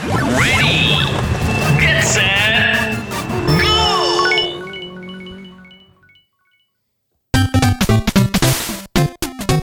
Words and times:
Ready! 0.00 0.96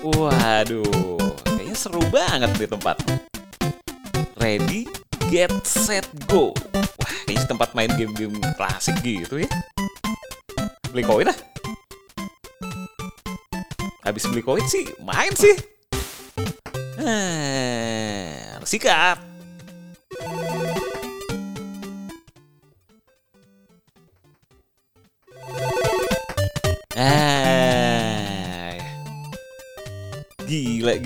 Waduh, 0.05 1.17
kayaknya 1.41 1.73
seru 1.73 2.05
banget 2.13 2.53
di 2.53 2.69
tempat. 2.69 3.01
Ready, 4.37 4.85
get, 5.33 5.49
set, 5.65 6.05
go. 6.29 6.53
Wah, 6.69 7.13
kayaknya 7.25 7.49
tempat 7.49 7.73
main 7.73 7.89
game-game 7.97 8.37
klasik 8.61 8.93
gitu 9.01 9.41
ya. 9.41 9.49
Beli 10.93 11.01
koin 11.01 11.33
ah. 11.33 11.37
Habis 14.05 14.29
beli 14.29 14.45
koin 14.45 14.61
sih, 14.69 14.85
main 15.01 15.33
sih. 15.33 15.57
Ah, 17.01 18.61
sikat. 18.61 19.26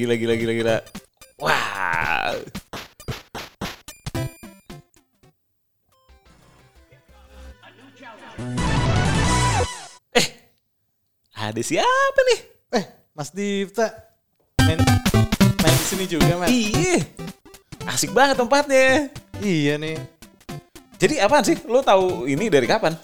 Gila, 0.01 0.17
gila, 0.17 0.33
gila, 0.33 0.53
gila. 0.57 0.75
Wah. 1.37 2.33
Eh, 10.17 10.25
ada 11.37 11.61
siapa 11.61 12.19
nih? 12.33 12.39
Eh, 12.81 12.85
Mas 13.13 13.29
Dipta. 13.29 13.93
Main, 14.65 14.81
main 15.61 15.75
di 15.77 15.85
sini 15.85 16.09
juga, 16.09 16.33
Mas. 16.33 16.49
Iya. 16.49 17.05
Asik 17.85 18.09
banget 18.09 18.41
tempatnya. 18.41 19.13
Iya 19.37 19.77
nih. 19.77 20.01
Jadi 20.97 21.21
apaan 21.21 21.45
sih? 21.45 21.61
Lo 21.69 21.85
tahu 21.85 22.25
ini 22.25 22.49
dari 22.49 22.65
kapan? 22.65 22.97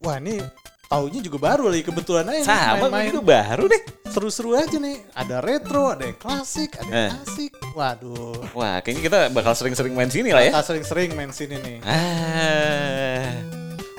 Wah, 0.00 0.16
ini 0.16 0.40
taunya 0.88 1.20
juga 1.20 1.52
baru 1.52 1.68
lagi 1.68 1.84
kebetulan 1.84 2.24
aja 2.32 2.40
Sama, 2.48 2.88
main-main. 2.88 3.12
itu 3.12 3.20
baru 3.20 3.68
deh. 3.68 3.95
Seru-seru 4.08 4.56
aja 4.56 4.76
nih. 4.76 5.04
Ada 5.12 5.38
retro, 5.40 5.92
ada 5.92 6.04
yang 6.04 6.16
klasik, 6.16 6.72
ada 6.76 6.88
yang 6.88 7.12
Eh. 7.12 7.22
asik. 7.22 7.52
Waduh. 7.72 8.40
Wah, 8.52 8.80
kayaknya 8.80 9.02
kita 9.04 9.18
bakal 9.28 9.52
sering-sering 9.52 9.92
main 9.92 10.08
sini 10.08 10.32
lah 10.32 10.40
ya. 10.40 10.52
Kita 10.56 10.62
sering-sering 10.64 11.12
main 11.12 11.30
sini 11.30 11.56
nih. 11.60 11.76
Ah, 11.84 13.28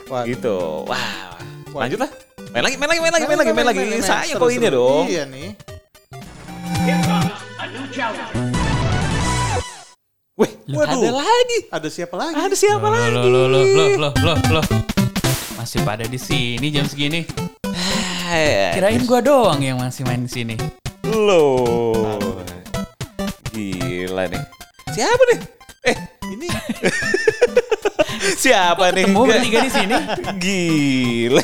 Wah, 0.08 0.24
gitu. 0.26 0.88
Wah, 0.88 1.38
Wah. 1.70 1.86
lanjut 1.86 2.00
lah. 2.02 2.10
Main 2.50 2.64
lagi, 2.64 2.76
main 2.76 2.90
lagi, 2.90 3.00
main 3.00 3.14
lagi, 3.14 3.26
main 3.28 3.38
lagi, 3.38 3.52
main 3.54 3.68
lagi. 3.68 3.84
Saya 4.02 4.34
kok 4.34 4.50
ini 4.50 4.68
dong. 4.68 5.06
Iya 5.06 5.24
nih. 5.28 5.50
Wih, 10.38 10.52
Waduh. 10.70 11.02
ada 11.02 11.10
lagi. 11.18 11.60
Ada 11.68 11.88
siapa 11.90 12.16
lagi? 12.16 12.38
Ada 12.38 12.56
siapa 12.56 12.82
Loh, 12.84 12.94
lagi? 12.94 13.10
loh, 13.12 13.26
loh, 13.26 13.46
loh, 13.50 13.64
loh, 13.66 13.90
loh, 13.98 14.14
loh, 14.16 14.38
loh. 14.54 14.66
Masih 15.58 15.82
pada 15.82 16.06
di 16.06 16.18
sini 16.18 16.70
jam 16.70 16.86
segini. 16.86 17.26
Kirain 18.28 19.04
gua 19.08 19.20
doang 19.24 19.60
yang 19.64 19.80
masih 19.80 20.04
main 20.04 20.28
di 20.28 20.32
sini. 20.32 20.56
Loh. 21.08 21.96
Gila 23.56 24.28
nih. 24.28 24.44
Siapa 24.92 25.24
nih? 25.32 25.40
Eh, 25.88 25.98
Ini 26.38 26.48
siapa 28.44 28.94
nih? 28.94 29.10
Ketemu 29.10 29.22
bertiga 29.26 29.60
di 29.66 29.72
sini. 29.74 29.96
Gila. 30.38 31.44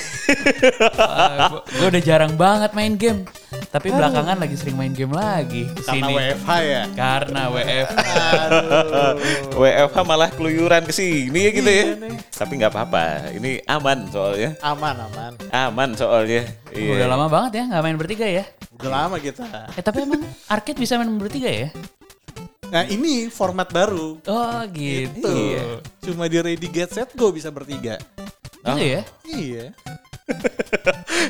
Gua, 1.50 1.62
gua 1.66 1.88
udah 1.90 2.02
jarang 2.04 2.34
banget 2.38 2.72
main 2.78 2.94
game. 2.94 3.26
Tapi 3.74 3.90
belakangan 3.90 4.38
lagi 4.38 4.54
sering 4.54 4.78
main 4.78 4.94
game 4.94 5.10
lagi 5.14 5.66
ke 5.66 5.82
karena 5.82 6.06
sini. 6.06 6.14
WFH 6.14 6.50
ya. 6.62 6.84
Karena 6.94 7.42
WF. 7.50 7.90
Aduh. 7.90 9.14
WFH 9.58 9.98
malah 10.06 10.30
keluyuran 10.30 10.86
ke 10.86 10.94
sini 10.94 11.40
ya 11.50 11.52
gitu 11.58 11.70
ya. 11.74 11.86
Iya. 11.98 12.22
Tapi 12.38 12.54
nggak 12.62 12.72
apa-apa. 12.74 13.34
Ini 13.34 13.66
aman 13.66 13.98
soalnya. 14.14 14.50
Aman, 14.62 14.96
aman. 15.10 15.34
Aman 15.50 15.90
soalnya. 15.98 16.46
Iya. 16.70 17.02
Udah 17.02 17.08
lama 17.10 17.26
banget 17.34 17.52
ya 17.62 17.64
nggak 17.74 17.82
main 17.82 17.98
bertiga 17.98 18.30
ya. 18.30 18.46
Udah 18.78 18.90
lama 18.94 19.18
kita. 19.18 19.74
Eh 19.74 19.82
tapi 19.82 20.06
emang 20.06 20.22
arcade 20.46 20.78
bisa 20.78 21.02
main 21.02 21.10
bertiga 21.18 21.50
ya? 21.50 21.74
Nah, 22.74 22.90
ini 22.90 23.30
format 23.30 23.70
baru. 23.70 24.18
Oh 24.26 24.60
gitu. 24.74 25.22
Tuh. 25.22 25.30
Iya. 25.30 25.64
Cuma 26.02 26.26
di 26.26 26.42
Ready 26.42 26.68
Get 26.68 26.90
Set 26.90 27.14
Go 27.14 27.30
bisa 27.30 27.54
bertiga. 27.54 28.02
Gitu 28.66 28.82
ya? 28.82 29.02
Iya. 29.24 29.66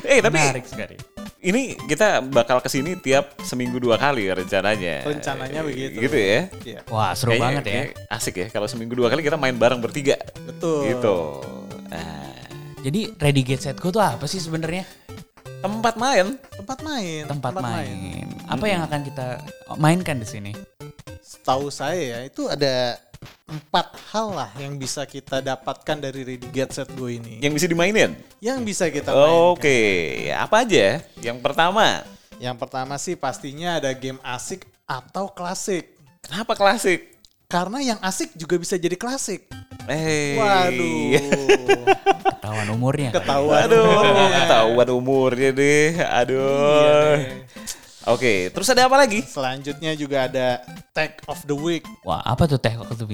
Eh 0.04 0.18
tapi 0.18 0.38
Menarik 0.38 0.66
sekali. 0.66 0.96
ini 1.40 1.76
kita 1.76 2.18
bakal 2.24 2.58
ke 2.58 2.66
sini 2.66 2.96
tiap 2.96 3.36
seminggu 3.40 3.76
dua 3.76 3.94
kali 3.94 4.26
rencananya. 4.26 5.04
Rencananya 5.04 5.60
begitu. 5.62 6.00
Gitu 6.00 6.16
ya. 6.16 6.40
Iya. 6.64 6.80
Wah 6.88 7.12
seru 7.12 7.30
Kayaknya- 7.30 7.44
banget 7.44 7.64
ya. 7.64 7.82
Asik 8.08 8.34
ya 8.38 8.46
kalau 8.48 8.64
seminggu 8.64 8.94
dua 8.94 9.06
kali 9.06 9.20
kita 9.20 9.36
main 9.36 9.54
bareng 9.54 9.78
bertiga. 9.78 10.16
Betul. 10.42 10.88
Gitu. 10.88 11.16
Nah, 11.90 12.32
Jadi 12.80 13.00
Ready 13.16 13.42
Get 13.44 13.60
Set 13.60 13.76
Go 13.76 13.88
tuh 13.88 14.00
apa 14.00 14.24
sih 14.24 14.40
sebenarnya? 14.40 14.84
tempat 15.60 15.96
main. 15.96 16.36
Tempat 16.52 16.78
main. 16.84 17.22
Tempat 17.24 17.52
main. 17.56 18.28
Apa 18.44 18.64
yang 18.68 18.84
akan 18.84 19.00
kita 19.00 19.26
mainkan 19.76 20.20
di 20.20 20.28
sini? 20.28 20.52
Setahu 21.20 21.68
saya 21.68 21.96
ya, 21.96 22.18
itu 22.24 22.46
ada 22.46 23.00
empat 23.44 23.86
hal 24.12 24.32
lah 24.32 24.50
yang 24.56 24.76
bisa 24.76 25.04
kita 25.04 25.40
dapatkan 25.40 25.96
dari 25.96 26.24
Ready 26.24 26.48
Get 26.50 26.72
Set 26.72 26.88
Go 26.92 27.08
ini. 27.08 27.40
Yang 27.40 27.52
bisa 27.56 27.66
dimainin. 27.66 28.10
Yang 28.38 28.58
bisa 28.62 28.84
kita 28.88 29.12
main. 29.12 29.52
Oke, 29.52 29.78
apa 30.30 30.64
aja? 30.64 31.00
Yang 31.18 31.38
pertama, 31.40 32.04
Yang 32.34 32.56
pertama 32.58 32.94
sih 32.98 33.14
pastinya 33.14 33.78
ada 33.78 33.94
game 33.94 34.18
asik 34.20 34.66
atau 34.84 35.30
klasik. 35.30 35.94
kenapa 36.20 36.52
klasik? 36.52 37.14
Karena 37.46 37.78
yang 37.78 37.98
asik 38.02 38.34
juga 38.34 38.58
bisa 38.58 38.74
jadi 38.74 38.98
klasik. 38.98 39.46
Eh, 39.86 40.34
Waduh. 40.34 41.08
Ketahuan 42.34 42.68
umurnya. 42.76 43.10
Ketahuan. 43.12 43.68
Aduh, 43.68 43.84
umurnya. 43.84 44.28
ketahuan 44.42 44.88
umurnya 44.90 45.50
deh. 45.52 45.88
Aduh. 46.02 46.42
Iya 46.42 46.90
deh. 46.90 47.20
Oke, 48.04 48.52
terus 48.52 48.68
ada 48.68 48.84
apa 48.84 49.00
lagi? 49.00 49.24
Selanjutnya 49.24 49.96
juga 49.96 50.28
ada 50.28 50.60
Tech 50.92 51.24
of 51.24 51.40
the 51.48 51.56
Week. 51.56 51.80
Wah 52.04 52.20
apa 52.20 52.44
tuh 52.44 52.60
teh 52.60 52.76
kok 52.76 52.84
tuh? 52.92 53.08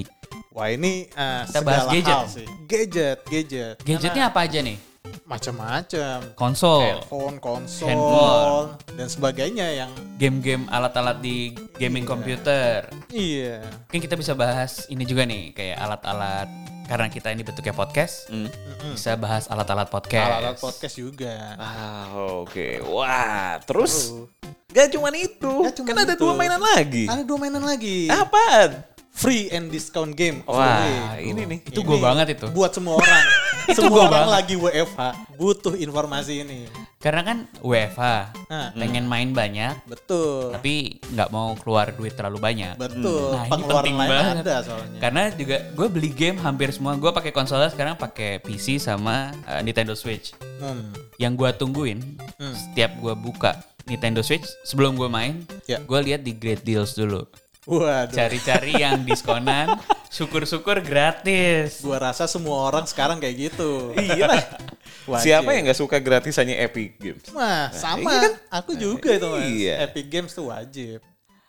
Wah 0.51 0.67
ini 0.67 1.07
uh, 1.15 1.47
Kita 1.47 1.63
bahas 1.63 1.87
gadget. 1.87 2.11
hal 2.11 2.27
sih. 2.27 2.47
Gadget, 2.67 3.17
gadget. 3.23 3.75
Gadgetnya 3.87 4.27
apa 4.27 4.43
aja 4.43 4.59
nih? 4.59 4.75
Macam-macam. 5.23 6.35
Konsol, 6.35 6.83
Handphone, 7.07 7.39
konsol, 7.39 7.87
Handphone. 7.87 8.67
dan 8.99 9.07
sebagainya 9.07 9.67
yang 9.71 9.91
game-game 10.19 10.67
alat-alat 10.67 11.23
di 11.23 11.55
gaming 11.79 12.03
komputer. 12.03 12.91
iya. 13.15 13.63
Mungkin 13.87 14.03
kita 14.03 14.19
bisa 14.19 14.35
bahas 14.35 14.91
ini 14.91 15.07
juga 15.07 15.23
nih 15.23 15.55
kayak 15.55 15.77
alat-alat 15.79 16.51
karena 16.91 17.07
kita 17.07 17.31
ini 17.31 17.47
bentuknya 17.47 17.71
podcast. 17.71 18.27
Hmm. 18.27 18.51
Bisa 18.91 19.15
bahas 19.15 19.47
alat-alat 19.47 19.87
podcast. 19.87 20.27
Alat-alat 20.35 20.59
podcast 20.59 20.95
juga. 20.99 21.55
Ah, 21.55 22.11
oke. 22.43 22.83
Wah, 22.91 23.55
terus 23.63 24.11
Tuh. 24.11 24.27
Gak 24.71 24.87
cuman 24.89 25.13
itu. 25.13 25.51
Nggak 25.61 25.75
cuman 25.75 25.87
kan 25.87 25.97
ada 25.99 26.13
itu. 26.13 26.21
dua 26.21 26.33
mainan 26.33 26.61
lagi. 26.61 27.03
Ada 27.05 27.23
dua 27.23 27.37
mainan 27.37 27.61
lagi. 27.61 28.07
Apaan? 28.07 28.87
Free 29.11 29.51
and 29.51 29.67
discount 29.67 30.15
game 30.15 30.39
of 30.41 30.55
the 30.55 30.63
Wah, 30.63 30.87
week. 31.19 31.27
ini 31.27 31.41
nih. 31.45 31.59
Itu 31.65 31.83
gue 31.83 31.99
banget 31.99 32.31
itu. 32.33 32.47
Buat 32.49 32.71
semua 32.71 32.95
orang. 33.01 33.23
Itu 33.67 33.83
semua 33.83 34.07
orang 34.07 34.23
banget. 34.23 34.31
lagi 34.33 34.55
WFH 34.55 34.99
butuh 35.35 35.73
informasi 35.75 36.33
ini. 36.41 36.59
Karena 36.95 37.21
kan 37.21 37.37
WFH, 37.59 38.01
Nah, 38.47 38.71
pengen 38.71 39.05
main 39.05 39.29
banyak, 39.31 39.73
betul. 39.83 40.53
tapi 40.53 41.01
nggak 41.03 41.27
mau 41.27 41.53
keluar 41.55 41.91
duit 41.91 42.13
terlalu 42.13 42.39
banyak. 42.39 42.77
Betul. 42.77 43.33
Nah, 43.33 43.41
ini 43.41 43.51
Pengeluaran 43.51 43.75
penting 43.81 43.95
lain 43.97 44.09
banget. 44.11 44.35
ada 44.39 44.55
soalnya. 44.61 44.99
Karena 45.01 45.21
juga 45.33 45.57
gue 45.67 45.87
beli 45.89 46.09
game 46.09 46.37
hampir 46.37 46.69
semua. 46.69 46.93
Gue 46.95 47.11
pakai 47.11 47.31
konsolnya 47.31 47.67
sekarang 47.67 47.97
pakai 47.97 48.39
PC 48.39 48.77
sama 48.77 49.33
uh, 49.43 49.59
Nintendo 49.59 49.91
Switch. 49.91 50.31
Hmm. 50.57 50.93
Yang 51.17 51.33
gue 51.35 51.49
tungguin 51.57 51.99
Hmm. 52.37 52.53
setiap 52.55 52.95
gue 52.95 53.13
buka 53.13 53.53
Nintendo 53.83 54.21
Switch 54.21 54.45
sebelum 54.63 54.93
gue 54.93 55.07
main, 55.07 55.41
Ya. 55.65 55.79
gue 55.79 55.99
lihat 56.03 56.21
di 56.21 56.33
Great 56.33 56.61
Deals 56.61 56.93
dulu. 56.93 57.25
Waduh. 57.63 58.09
Cari-cari 58.09 58.73
yang 58.75 59.03
diskonan, 59.07 59.77
syukur-syukur 60.07 60.81
gratis. 60.81 61.77
Gua 61.79 62.01
rasa 62.01 62.25
semua 62.25 62.57
orang 62.63 62.83
sekarang 62.83 63.17
kayak 63.17 63.53
gitu. 63.53 63.93
Iya. 63.93 64.33
Siapa 65.21 65.49
yang 65.51 65.65
gak 65.65 65.77
suka 65.77 65.97
gratisannya 65.97 66.57
Epic 66.59 66.97
Games? 66.97 67.25
Wah, 67.31 67.69
sama. 67.69 68.01
iya 68.01 68.17
kan? 68.19 68.33
Aku 68.55 68.73
juga 68.73 69.09
itu, 69.11 69.27
Mas. 69.27 69.45
Iya. 69.47 69.75
Epic 69.83 70.05
Games 70.07 70.31
tuh 70.31 70.49
wajib. 70.49 70.99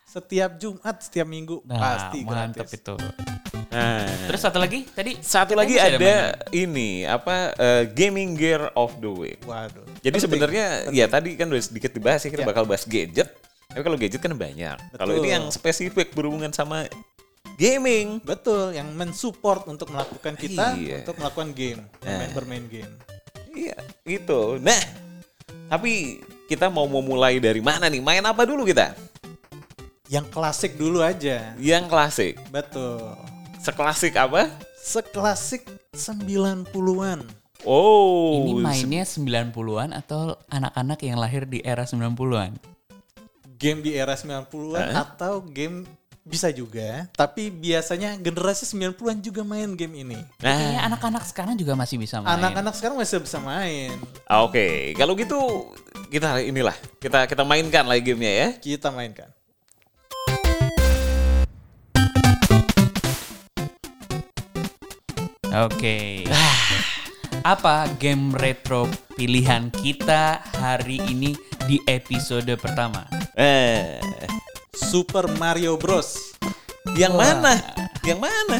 Setiap 0.05 0.51
Jumat, 0.55 1.01
setiap 1.01 1.25
Minggu 1.25 1.61
Nah, 1.63 1.77
pasti 1.77 2.21
mantep 2.21 2.65
gratis. 2.65 2.77
itu. 2.77 2.95
Nah, 3.73 4.05
Terus 4.29 4.41
satu 4.43 4.57
lagi 4.57 4.85
tadi 4.85 5.17
satu 5.17 5.57
lagi 5.57 5.81
ada 5.81 5.97
mainan. 5.97 6.37
ini 6.53 6.89
apa 7.03 7.57
eh, 7.57 7.83
gaming 7.89 8.37
gear 8.37 8.69
of 8.73 8.93
the 9.01 9.09
week. 9.09 9.41
Waduh. 9.43 9.81
Jadi 10.03 10.17
sebenarnya 10.19 10.91
ya 10.91 11.07
tadi 11.07 11.39
kan 11.39 11.47
udah 11.47 11.63
sedikit 11.63 11.95
dibahas 11.95 12.21
ya 12.21 12.29
kita 12.29 12.43
Ya. 12.43 12.49
bakal 12.51 12.67
bahas 12.67 12.83
gadget. 12.83 13.31
Tapi 13.71 13.81
kalau 13.81 13.95
gadget 13.95 14.19
kan 14.19 14.35
banyak. 14.35 14.77
Kalau 14.93 15.13
ini 15.15 15.31
yang 15.31 15.47
spesifik 15.49 16.11
berhubungan 16.11 16.51
sama 16.51 16.85
gaming. 17.55 18.19
Betul, 18.21 18.75
yang 18.75 18.91
mensupport 18.91 19.63
untuk 19.71 19.89
melakukan 19.89 20.35
kita 20.35 20.75
Iya. 20.75 21.07
untuk 21.07 21.17
melakukan 21.17 21.49
game, 21.55 21.81
bermain, 22.03 22.31
bermain 22.35 22.65
game. 22.67 22.93
Iya, 23.53 23.77
gitu. 24.03 24.57
Nah, 24.59 24.81
tapi 25.69 26.19
kita 26.45 26.67
mau 26.67 26.85
memulai 26.85 27.39
dari 27.39 27.61
mana 27.63 27.87
nih? 27.87 28.01
Main 28.03 28.25
apa 28.25 28.43
dulu 28.43 28.67
kita? 28.67 28.97
Yang 30.11 30.27
klasik 30.29 30.77
dulu 30.77 30.99
aja. 31.01 31.55
Yang 31.57 31.83
klasik. 31.89 32.33
Betul. 32.51 33.15
Seklasik 33.63 34.19
apa? 34.19 34.51
Seklasik 34.83 35.63
90-an. 35.95 37.23
Oh. 37.63 38.43
Ini 38.43 38.53
mainnya 38.59 39.03
90-an 39.07 39.95
atau 39.95 40.35
anak-anak 40.51 40.99
yang 41.03 41.17
lahir 41.19 41.47
di 41.47 41.63
era 41.63 41.87
90-an? 41.87 42.59
Game 43.55 43.79
di 43.79 43.95
era 43.95 44.19
90-an 44.19 44.91
atau 44.91 45.39
game 45.39 45.87
bisa 46.23 46.47
juga, 46.55 47.03
tapi 47.11 47.51
biasanya 47.51 48.15
generasi 48.15 48.63
90-an 48.63 49.19
juga 49.19 49.43
main 49.43 49.75
game 49.75 50.07
ini. 50.07 50.19
Nah, 50.39 50.55
Kayaknya 50.55 50.81
anak-anak 50.87 51.23
sekarang 51.27 51.55
juga 51.59 51.75
masih 51.75 51.99
bisa 51.99 52.23
main. 52.23 52.39
Anak-anak 52.39 52.73
sekarang 52.79 52.95
masih 52.95 53.19
bisa 53.19 53.43
main. 53.43 53.91
ah, 54.31 54.47
oke. 54.47 54.95
Kalau 54.95 55.19
gitu 55.19 55.39
kita 56.07 56.39
inilah 56.39 56.75
kita 57.03 57.27
kita 57.27 57.43
mainkan 57.43 57.83
lagi 57.87 58.07
gamenya 58.07 58.31
ya. 58.31 58.49
Kita 58.55 58.87
mainkan. 58.95 59.31
Oke. 65.53 66.25
Apa 67.43 67.91
game 67.99 68.31
retro 68.39 68.87
pilihan 69.19 69.67
kita 69.75 70.39
hari 70.55 71.03
ini 71.03 71.35
di 71.67 71.75
episode 71.91 72.47
pertama? 72.55 73.03
Eh, 73.35 73.99
Super 74.71 75.27
Mario 75.35 75.75
Bros. 75.75 76.39
yang 76.95 77.19
mana? 77.19 77.59
Yang 78.07 78.19
mana? 78.23 78.57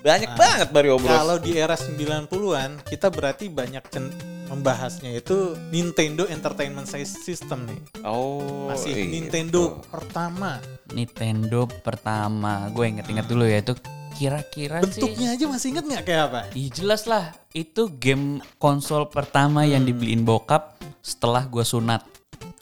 Banyak 0.00 0.32
banget 0.36 0.68
Mario 0.72 0.96
Bros. 0.96 1.12
Kalau 1.12 1.36
di 1.36 1.56
era 1.56 1.76
90-an, 1.76 2.80
kita 2.88 3.12
berarti 3.12 3.52
banyak 3.52 3.84
cen- 3.92 4.12
membahasnya 4.48 5.16
itu 5.16 5.56
Nintendo 5.68 6.24
Entertainment 6.24 6.88
System 6.88 7.64
nih. 7.68 7.80
oh, 8.04 8.68
Masih 8.72 8.92
iya. 8.92 9.04
Nintendo 9.08 9.84
pertama. 9.88 10.60
Nintendo 10.92 11.64
pertama. 11.68 12.68
Gue 12.72 12.88
inget-inget 12.88 13.24
dulu 13.28 13.44
ya 13.44 13.60
itu 13.60 13.72
kira-kira 14.14 14.80
sih. 14.86 15.02
Bentuknya 15.02 15.34
aja 15.34 15.44
masih 15.50 15.68
inget 15.74 15.84
nggak 15.84 16.04
kayak 16.06 16.22
apa? 16.30 16.40
Ih 16.54 16.70
jelas 16.70 17.04
lah. 17.04 17.34
Itu 17.50 17.90
game 17.90 18.40
konsol 18.56 19.10
pertama 19.10 19.66
yang 19.66 19.82
dibeliin 19.82 20.22
bokap 20.22 20.78
setelah 21.02 21.44
gue 21.44 21.66
sunat. 21.66 22.02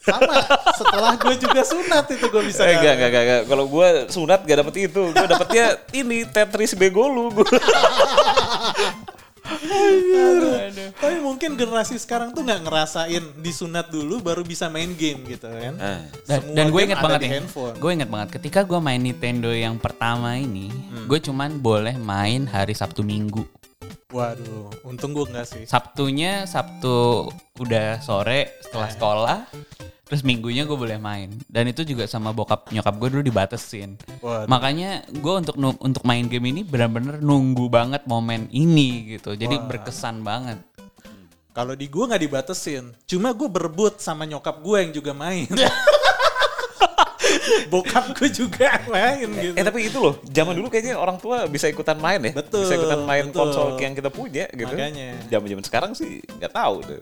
Sama, 0.03 0.35
setelah 0.75 1.15
gue 1.15 1.35
juga 1.39 1.63
sunat 1.63 2.05
itu 2.11 2.25
gue 2.27 2.43
bisa. 2.43 2.67
Eh, 2.67 2.75
enggak, 2.75 2.93
enggak, 2.99 3.09
enggak, 3.09 3.23
enggak. 3.23 3.41
Kalau 3.47 3.65
gue 3.71 3.87
sunat 4.11 4.39
gak 4.43 4.57
dapet 4.59 4.75
itu. 4.91 5.03
Gue 5.15 5.27
dapetnya 5.31 5.65
ini 5.95 6.27
Tetris 6.27 6.75
Tapi 10.99 11.15
mungkin 11.19 11.55
generasi 11.59 11.99
sekarang 11.99 12.31
tuh 12.31 12.43
nggak 12.45 12.61
ngerasain 12.63 13.23
disunat 13.43 13.91
dulu 13.91 14.23
baru 14.23 14.41
bisa 14.45 14.67
main 14.71 14.93
game 14.95 15.23
gitu 15.27 15.47
kan. 15.49 15.73
Ah. 15.79 16.01
Dan, 16.25 16.39
Semua 16.41 16.55
dan 16.55 16.65
gue 16.71 16.81
inget 16.83 16.99
banget 16.99 17.21
di 17.21 17.27
ya. 17.27 17.33
handphone. 17.39 17.75
Gue 17.77 17.91
inget 17.93 18.09
banget 18.09 18.29
ketika 18.39 18.59
gue 18.63 18.79
main 18.79 19.01
Nintendo 19.01 19.51
yang 19.51 19.75
pertama 19.77 20.35
ini, 20.39 20.71
gue 21.05 21.19
cuman 21.19 21.59
boleh 21.59 21.95
main 21.99 22.47
hari 22.47 22.73
Sabtu 22.73 23.03
Minggu. 23.03 23.43
Waduh, 24.13 24.69
untung 24.85 25.09
gue 25.17 25.25
nggak 25.25 25.47
sih. 25.49 25.63
Sabtunya 25.65 26.45
Sabtu 26.45 27.27
udah 27.57 27.97
sore 27.97 28.61
setelah 28.61 28.89
sekolah, 28.93 29.39
terus 30.03 30.21
minggunya 30.21 30.67
gue 30.67 30.75
boleh 30.75 30.99
main. 30.99 31.31
Dan 31.47 31.71
itu 31.71 31.87
juga 31.87 32.03
sama 32.05 32.35
bokap 32.35 32.69
nyokap 32.75 32.93
gue 32.99 33.09
dulu 33.17 33.23
dibatesin. 33.23 33.95
Waduh. 34.19 34.47
Makanya 34.51 35.07
gue 35.07 35.33
untuk 35.33 35.55
untuk 35.79 36.03
main 36.03 36.27
game 36.27 36.51
ini 36.51 36.61
benar-benar 36.67 37.23
nunggu 37.23 37.71
banget 37.71 38.03
momen 38.05 38.51
ini 38.51 39.17
gitu. 39.17 39.33
Jadi 39.33 39.55
berkesan 39.63 40.21
banget. 40.21 40.59
Kalau 41.53 41.77
di 41.77 41.85
gue 41.85 42.03
nggak 42.09 42.23
dibatesin, 42.25 42.97
cuma 43.05 43.29
gue 43.29 43.45
berebut 43.45 44.01
sama 44.01 44.25
nyokap 44.25 44.57
gue 44.57 44.77
yang 44.89 44.91
juga 44.91 45.13
main. 45.13 45.45
Bokap 47.71 48.13
gue 48.17 48.29
juga 48.29 48.81
main 48.89 49.29
gitu. 49.29 49.53
Eh 49.57 49.63
tapi 49.63 49.85
itu 49.85 49.97
loh, 50.01 50.17
zaman 50.25 50.57
dulu 50.57 50.67
kayaknya 50.73 50.97
orang 50.97 51.21
tua 51.21 51.45
bisa 51.45 51.69
ikutan 51.69 51.97
main 52.01 52.21
ya. 52.21 52.33
Betul, 52.33 52.65
Bisa 52.65 52.73
ikutan 52.77 53.05
main 53.05 53.29
betul. 53.29 53.37
konsol 53.37 53.67
yang 53.77 53.93
kita 53.93 54.09
punya 54.09 54.45
gitu. 54.49 54.73
Makanya. 54.73 55.29
Zaman-zaman 55.29 55.63
sekarang 55.65 55.91
sih 55.93 56.21
nggak 56.41 56.53
tahu 56.53 56.75
tuh. 56.81 57.01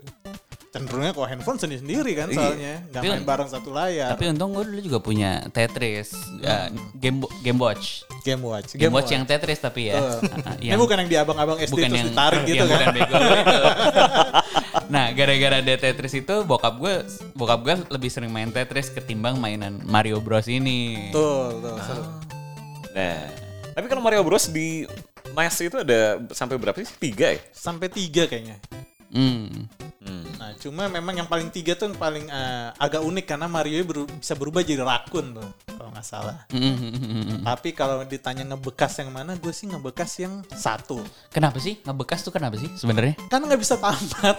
Cenderungnya 0.72 1.12
kok 1.12 1.28
handphone 1.28 1.60
sendiri-sendiri 1.60 2.12
kan 2.16 2.28
Iya. 2.32 2.38
soalnya. 2.40 2.76
Nggak 2.88 3.02
main 3.04 3.26
bareng 3.28 3.50
satu 3.52 3.70
layar. 3.76 4.16
Tapi 4.16 4.24
untung 4.32 4.56
gue 4.56 4.64
dulu 4.64 4.80
juga 4.80 5.00
punya 5.04 5.44
Tetris, 5.52 6.16
ya, 6.40 6.72
game 6.96 7.28
Game 7.44 7.60
Watch. 7.60 8.08
Game 8.24 8.40
Watch. 8.40 8.80
Game, 8.80 8.88
Watch 8.96 9.12
yang 9.12 9.28
Tetris 9.28 9.60
tapi 9.60 9.92
ya. 9.92 10.00
Betul. 10.00 10.32
Ah, 10.48 10.56
Ini 10.64 10.80
bukan 10.80 10.96
yang 11.04 11.10
di 11.12 11.18
abang-abang 11.20 11.60
SD 11.60 11.76
bukan 11.76 11.90
terus 11.92 12.00
yang 12.00 12.08
ditarik 12.16 12.42
gitu 12.48 12.56
yang 12.56 12.70
kan. 12.72 12.80
bukan 12.80 12.96
bego 12.96 13.16
nah, 14.94 15.06
gara-gara 15.12 15.56
ada 15.60 15.76
Tetris 15.76 16.14
itu 16.16 16.36
bokap 16.48 16.80
gue 16.80 16.94
bokap 17.36 17.60
gue 17.68 17.76
lebih 17.92 18.08
sering 18.08 18.32
main 18.32 18.48
Tetris 18.48 18.88
ketimbang 18.88 19.36
mainan 19.36 19.84
Mario 19.84 20.24
Bros 20.24 20.48
ini. 20.48 21.12
Tuh, 21.12 21.52
tuh, 21.60 21.76
seru. 21.84 22.04
Nah, 22.96 23.28
tapi 23.76 23.86
kalau 23.92 24.00
Mario 24.00 24.24
Bros 24.24 24.48
di 24.48 24.88
NES 25.32 25.68
itu 25.68 25.76
ada 25.80 26.20
sampai 26.32 26.56
berapa 26.56 26.80
sih? 26.80 26.88
Tiga 26.96 27.36
ya? 27.36 27.40
Sampai 27.52 27.92
tiga 27.92 28.24
kayaknya. 28.24 28.60
Hmm. 29.12 29.68
Nah, 30.42 30.58
cuma 30.58 30.90
memang 30.90 31.14
yang 31.14 31.30
paling 31.30 31.54
tiga 31.54 31.78
tuh 31.78 31.92
yang 31.92 32.00
paling 32.00 32.26
eh, 32.26 32.68
agak 32.80 33.06
unik 33.06 33.26
karena 33.28 33.46
Mario 33.46 33.78
beru- 33.86 34.10
bisa 34.10 34.34
berubah 34.34 34.66
jadi 34.66 34.82
rakun 34.82 35.38
tuh, 35.38 35.50
kalau 35.78 35.94
nggak 35.94 36.08
salah. 36.08 36.42
Hmm. 36.50 37.46
Tapi 37.46 37.76
kalau 37.78 38.02
ditanya 38.08 38.48
ngebekas 38.50 38.98
yang 38.98 39.14
mana, 39.14 39.38
gue 39.38 39.54
sih 39.54 39.70
ngebekas 39.70 40.12
yang 40.18 40.42
satu. 40.50 41.06
Kenapa 41.30 41.62
sih 41.62 41.78
ngebekas 41.86 42.26
tuh 42.26 42.34
kenapa 42.34 42.58
sih 42.58 42.72
sebenarnya? 42.74 43.20
Kan 43.30 43.46
nggak 43.46 43.62
bisa 43.62 43.78
tamat. 43.78 44.38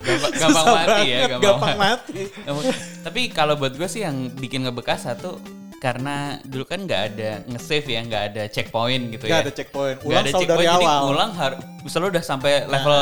Gampang, 0.00 0.32
gampang 0.34 0.66
mati 0.66 1.02
ya, 1.06 1.18
gampang, 1.30 1.40
gampang 1.40 1.76
mati. 1.78 2.20
mati. 2.26 2.74
Tapi 3.06 3.20
kalau 3.30 3.54
buat 3.54 3.72
gue 3.78 3.86
sih 3.86 4.02
yang 4.02 4.28
bikin 4.34 4.66
ngebekas 4.66 5.06
satu 5.06 5.38
karena 5.80 6.36
dulu 6.44 6.68
kan 6.68 6.84
nggak 6.84 7.02
ada 7.16 7.30
nge-save 7.48 7.88
ya, 7.88 8.00
nggak 8.04 8.22
ada 8.32 8.42
checkpoint 8.52 9.04
gitu 9.16 9.24
Nggak 9.24 9.40
ya. 9.40 9.44
ada 9.48 9.52
checkpoint. 9.56 9.98
Ulang 10.04 10.20
ada 10.20 10.28
selalu 10.28 10.44
dari 10.44 10.44
checkpoint, 10.44 10.68
jadi 10.68 10.86
awal. 10.86 11.00
ngulang 11.08 11.32
harus 11.32 11.58
misalnya 11.80 12.08
udah 12.12 12.24
sampai 12.24 12.52
level 12.68 13.00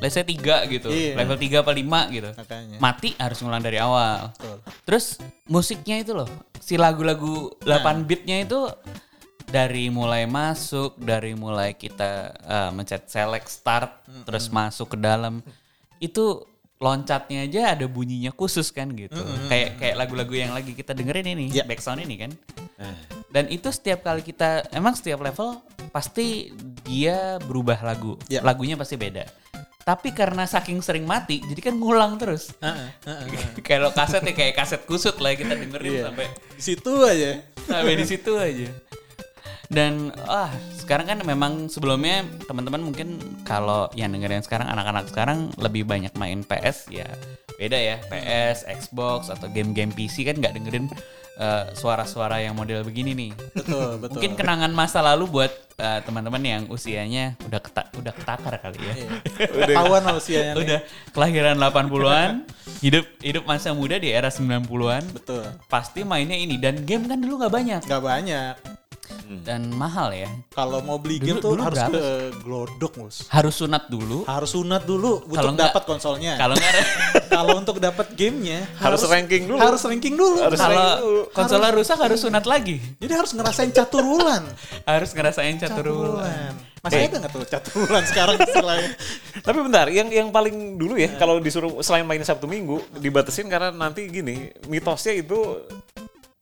let's 0.00 0.14
say 0.16 0.24
3 0.24 0.72
gitu. 0.72 0.88
Iya. 0.92 1.12
Level 1.16 1.36
3 1.36 1.60
apa 1.64 1.72
5 1.72 2.16
gitu. 2.16 2.30
Makanya. 2.36 2.76
Mati 2.80 3.10
harus 3.16 3.38
ngulang 3.40 3.64
dari 3.64 3.78
awal. 3.80 4.32
Betul. 4.32 4.56
Terus 4.84 5.06
musiknya 5.48 5.96
itu 6.00 6.12
loh, 6.16 6.28
si 6.60 6.76
lagu-lagu 6.76 7.52
8 7.64 8.08
bitnya 8.08 8.40
itu 8.44 8.68
dari 9.46 9.88
mulai 9.88 10.26
masuk, 10.26 10.98
dari 10.98 11.32
mulai 11.32 11.72
kita 11.76 12.34
uh, 12.44 12.70
mencet 12.74 13.06
select 13.06 13.48
start, 13.48 13.92
terus 14.26 14.50
masuk 14.50 14.96
ke 14.96 14.98
dalam, 14.98 15.38
itu 16.02 16.42
loncatnya 16.76 17.48
aja 17.48 17.72
ada 17.72 17.88
bunyinya 17.88 18.30
khusus 18.30 18.68
kan 18.68 18.92
gitu. 18.92 19.16
Kayak 19.48 19.80
kayak 19.80 19.94
lagu-lagu 19.96 20.32
yang 20.32 20.52
lagi 20.52 20.72
kita 20.72 20.92
dengerin 20.92 21.32
ini, 21.32 21.48
Ya. 21.48 21.64
background 21.64 22.04
ini 22.04 22.14
kan. 22.20 22.30
Dan 23.28 23.48
itu 23.48 23.68
setiap 23.68 24.04
kali 24.04 24.20
kita, 24.20 24.68
emang 24.70 24.92
setiap 24.92 25.20
level 25.20 25.60
pasti 25.88 26.52
dia 26.82 27.40
berubah 27.40 27.80
lagu, 27.80 28.20
Ya. 28.28 28.40
lagunya 28.40 28.76
pasti 28.76 28.94
beda. 28.94 29.24
Tapi 29.82 30.10
karena 30.10 30.44
saking 30.44 30.82
sering 30.82 31.06
mati, 31.06 31.38
jadi 31.40 31.70
kan 31.70 31.78
ngulang 31.78 32.18
terus. 32.18 32.50
Heeh, 32.58 32.88
heeh. 33.06 33.26
Kalau 33.62 33.94
kaset 33.96 34.18
ya 34.20 34.34
kayak 34.34 34.54
kaset 34.54 34.82
kusut 34.82 35.14
lah 35.16 35.32
kita 35.32 35.54
dengerin 35.54 35.92
Iya. 35.92 36.02
sampai 36.10 36.26
Di 36.52 36.62
situ 36.62 36.92
aja. 37.00 37.30
sampai 37.64 37.94
di 37.94 38.04
situ 38.04 38.32
aja. 38.34 38.68
Dan 39.66 40.14
ah 40.30 40.50
sekarang 40.78 41.06
kan 41.10 41.18
memang 41.26 41.66
sebelumnya 41.66 42.22
teman-teman 42.46 42.82
mungkin 42.82 43.18
kalau 43.42 43.90
yang 43.98 44.14
dengerin 44.14 44.42
sekarang 44.46 44.70
anak-anak 44.70 45.10
sekarang 45.10 45.50
lebih 45.58 45.82
banyak 45.82 46.14
main 46.14 46.46
PS 46.46 46.90
ya 46.90 47.08
beda 47.56 47.76
ya 47.76 47.96
PS, 48.12 48.68
Xbox 48.68 49.32
atau 49.32 49.48
game-game 49.48 49.90
PC 49.90 50.28
kan 50.28 50.36
nggak 50.36 50.60
dengerin 50.60 50.86
eh, 51.40 51.64
suara-suara 51.72 52.44
yang 52.44 52.52
model 52.52 52.84
begini 52.84 53.16
nih. 53.16 53.32
Betul, 53.56 53.96
betul. 54.00 54.12
Mungkin 54.16 54.32
kenangan 54.36 54.72
masa 54.76 55.00
lalu 55.00 55.24
buat 55.28 55.52
eh, 55.80 56.00
teman-teman 56.04 56.42
yang 56.44 56.62
usianya 56.68 57.36
udah 57.48 57.60
keta 57.60 57.88
udah 57.96 58.12
ketakar 58.12 58.54
kali 58.60 58.78
ya. 58.80 58.94
Iya. 58.94 59.10
Ketahuan 59.72 60.02
lah 60.04 60.14
usianya. 60.20 60.52
nih. 60.52 60.62
udah 60.64 60.80
kelahiran 61.16 61.56
80-an, 61.56 62.30
hidup 62.84 63.04
hidup 63.24 63.42
masa 63.48 63.72
muda 63.72 63.96
di 63.96 64.12
era 64.12 64.28
90-an. 64.28 65.02
Betul. 65.16 65.44
Pasti 65.72 66.04
mainnya 66.04 66.36
ini 66.36 66.60
dan 66.60 66.84
game 66.84 67.08
kan 67.08 67.18
dulu 67.20 67.40
nggak 67.40 67.52
banyak 67.52 67.80
Nggak 67.88 68.04
banyak. 68.04 68.54
Dan 69.42 69.70
mahal 69.74 70.14
ya. 70.14 70.30
Kalau 70.52 70.82
mau 70.82 70.98
beli 70.98 71.18
Dulu- 71.18 71.26
game 71.26 71.38
tuh 71.42 71.50
dulu 71.54 71.62
harus 71.62 71.78
berapa 71.78 71.96
ke 71.96 72.04
Glodok, 72.42 72.92
Mus. 72.98 73.16
Harus 73.28 73.54
sunat 73.58 73.90
dulu. 73.90 74.22
Harus 74.26 74.50
sunat 74.54 74.82
dulu 74.86 75.22
Kalau 75.26 75.52
untuk 75.52 75.62
dapat 75.62 75.82
konsolnya. 75.86 76.34
Kalau 76.38 76.54
nggak 76.54 76.72
Kalau 77.36 77.52
untuk 77.58 77.76
dapat 77.82 78.06
gamenya 78.14 78.64
Harus 78.78 79.02
ranking 79.06 79.44
dulu. 79.50 79.58
Harus 79.58 79.82
ranking 79.84 80.14
dulu. 80.14 80.38
Harus 80.40 80.58
kalau 80.58 81.26
konsolnya 81.34 81.70
rusak 81.74 81.98
harus 81.98 82.20
sunat 82.22 82.44
lagi. 82.46 82.78
Jadi 83.02 83.12
harus 83.12 83.32
ngerasain 83.34 83.70
caturulan. 83.74 84.42
Harus 84.88 85.10
ngerasain 85.12 85.56
catur 85.58 85.84
Caturulan. 85.90 86.54
Masih 86.86 87.10
ada 87.10 87.16
nggak 87.18 87.32
tuh 87.34 87.42
caturulan 87.50 88.02
sekarang 88.06 88.36
istilahnya? 88.38 88.90
Tapi 89.46 89.58
bentar, 89.58 89.86
yang 89.90 90.06
yang 90.06 90.28
paling 90.30 90.78
dulu 90.78 90.94
ya 90.94 91.10
kalau 91.18 91.42
disuruh 91.42 91.82
selain 91.82 92.06
main 92.06 92.22
Sabtu 92.22 92.46
Minggu 92.46 92.78
dibatasin 93.02 93.50
karena 93.50 93.74
nanti 93.74 94.06
gini 94.06 94.54
mitosnya 94.70 95.18
itu 95.18 95.66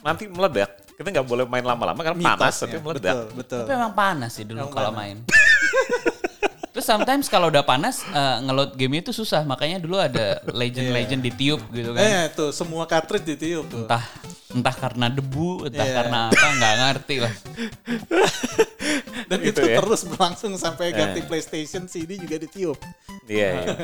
nanti 0.05 0.29
meledak. 0.29 0.84
Kita 0.95 1.09
nggak 1.11 1.27
boleh 1.27 1.45
main 1.45 1.63
lama-lama 1.63 1.99
karena 1.99 2.21
panas 2.25 2.55
Mitosnya. 2.55 2.65
tapi 2.65 2.77
meledak. 2.81 3.15
Betul, 3.15 3.27
betul. 3.37 3.61
Tapi 3.61 3.73
emang 3.75 3.95
panas 3.95 4.31
sih 4.31 4.45
dulu 4.45 4.61
kalau 4.69 4.91
panas. 4.91 4.97
main. 4.97 5.17
Terus 6.75 6.85
sometimes 6.85 7.27
kalau 7.29 7.47
udah 7.49 7.63
panas 7.63 8.03
eh, 8.05 8.37
ngeload 8.41 8.75
game 8.75 8.99
itu 8.99 9.11
susah. 9.11 9.43
Makanya 9.43 9.79
dulu 9.79 9.95
ada 9.97 10.43
legend-legend 10.45 11.23
ditiup 11.23 11.63
gitu 11.71 11.91
kan. 11.91 12.03
Eh 12.03 12.25
tuh 12.31 12.51
semua 12.51 12.83
cartridge 12.85 13.27
ditiup 13.29 13.67
tuh. 13.67 13.85
Entah 13.85 14.03
Entah 14.51 14.71
karena 14.71 15.11
debu, 15.11 15.67
entah 15.67 15.83
Iya. 15.83 15.95
karena 15.97 16.19
apa, 16.31 16.47
nggak 16.49 16.75
ngerti 16.79 17.17
lah. 17.19 17.35
Dan 19.31 19.39
Gitu 19.41 19.51
itu 19.51 19.61
ya. 19.65 19.77
terus 19.81 20.01
berlangsung 20.05 20.55
sampai 20.55 20.95
ganti 20.95 21.21
Eh. 21.21 21.25
PlayStation 21.25 21.87
CD 21.87 22.15
juga 22.17 22.39
ditiup. 22.39 22.79
Iya, 23.27 23.49
iya. 23.57 23.75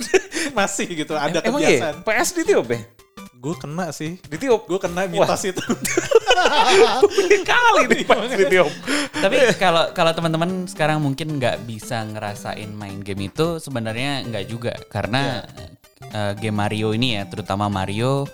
Masih 0.56 0.88
gitu 0.88 1.12
ada 1.12 1.42
Emang 1.42 1.60
iya? 1.60 1.92
kebiasaan. 1.92 1.94
PS 2.00 2.28
ditiup 2.32 2.64
ya? 2.66 2.80
Gue 3.36 3.54
kena 3.56 3.92
sih. 3.92 4.16
Ditiup? 4.22 4.64
Gue 4.64 4.80
kena 4.80 5.04
mitos 5.04 5.42
itu. 5.44 5.60
Kali 7.48 7.82
nih 7.88 8.02
PS 8.04 8.32
ditiup. 8.36 8.70
Tapi 9.16 9.36
kalau 9.56 9.90
kalau 9.92 10.12
teman-teman 10.12 10.68
sekarang 10.68 11.00
mungkin 11.00 11.36
nggak 11.40 11.64
bisa 11.64 12.04
ngerasain 12.04 12.70
main 12.72 13.00
game 13.00 13.28
itu 13.28 13.58
sebenarnya 13.58 14.24
nggak 14.28 14.44
juga 14.46 14.72
karena 14.88 15.44
eh, 16.12 16.32
game 16.36 16.56
Mario 16.56 16.92
ini 16.92 17.16
ya, 17.18 17.22
terutama 17.26 17.66
Mario 17.66 18.28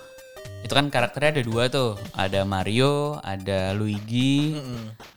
itu 0.63 0.79
kan 0.79 0.87
karakternya 0.95 1.39
ada 1.39 1.43
dua 1.43 1.67
tuh, 1.67 1.99
ada 2.15 2.47
Mario, 2.47 3.19
ada 3.19 3.75
Luigi, 3.75 4.55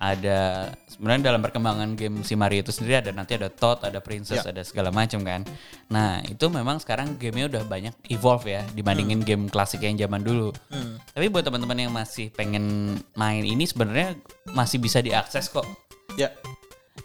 ada 0.02 0.74
sebenarnya 0.90 1.30
dalam 1.30 1.46
perkembangan 1.46 1.94
game 1.94 2.26
si 2.26 2.34
Mario 2.34 2.66
itu 2.66 2.74
sendiri 2.74 2.98
ada 3.06 3.14
nanti 3.14 3.38
ada 3.38 3.54
Toad, 3.54 3.86
ada 3.86 4.02
Princess, 4.02 4.42
Ya. 4.42 4.50
ada 4.50 4.66
segala 4.66 4.90
macam 4.90 5.22
kan. 5.22 5.46
Nah 5.94 6.26
itu 6.26 6.50
memang 6.50 6.82
sekarang 6.82 7.22
gamenya 7.22 7.46
udah 7.46 7.64
banyak 7.70 7.94
evolve 8.10 8.50
ya 8.50 8.66
dibandingin 8.74 9.22
game 9.22 9.46
klasik 9.46 9.86
yang 9.86 9.94
zaman 9.94 10.26
dulu. 10.26 10.50
Tapi 11.16 11.32
buat 11.32 11.48
teman-teman 11.48 11.80
yang 11.80 11.96
masih 11.96 12.28
pengen 12.36 12.92
main 13.16 13.40
ini 13.48 13.64
sebenarnya 13.64 14.20
masih 14.52 14.84
bisa 14.84 15.00
diakses 15.00 15.48
kok. 15.48 15.64
ya. 16.20 16.28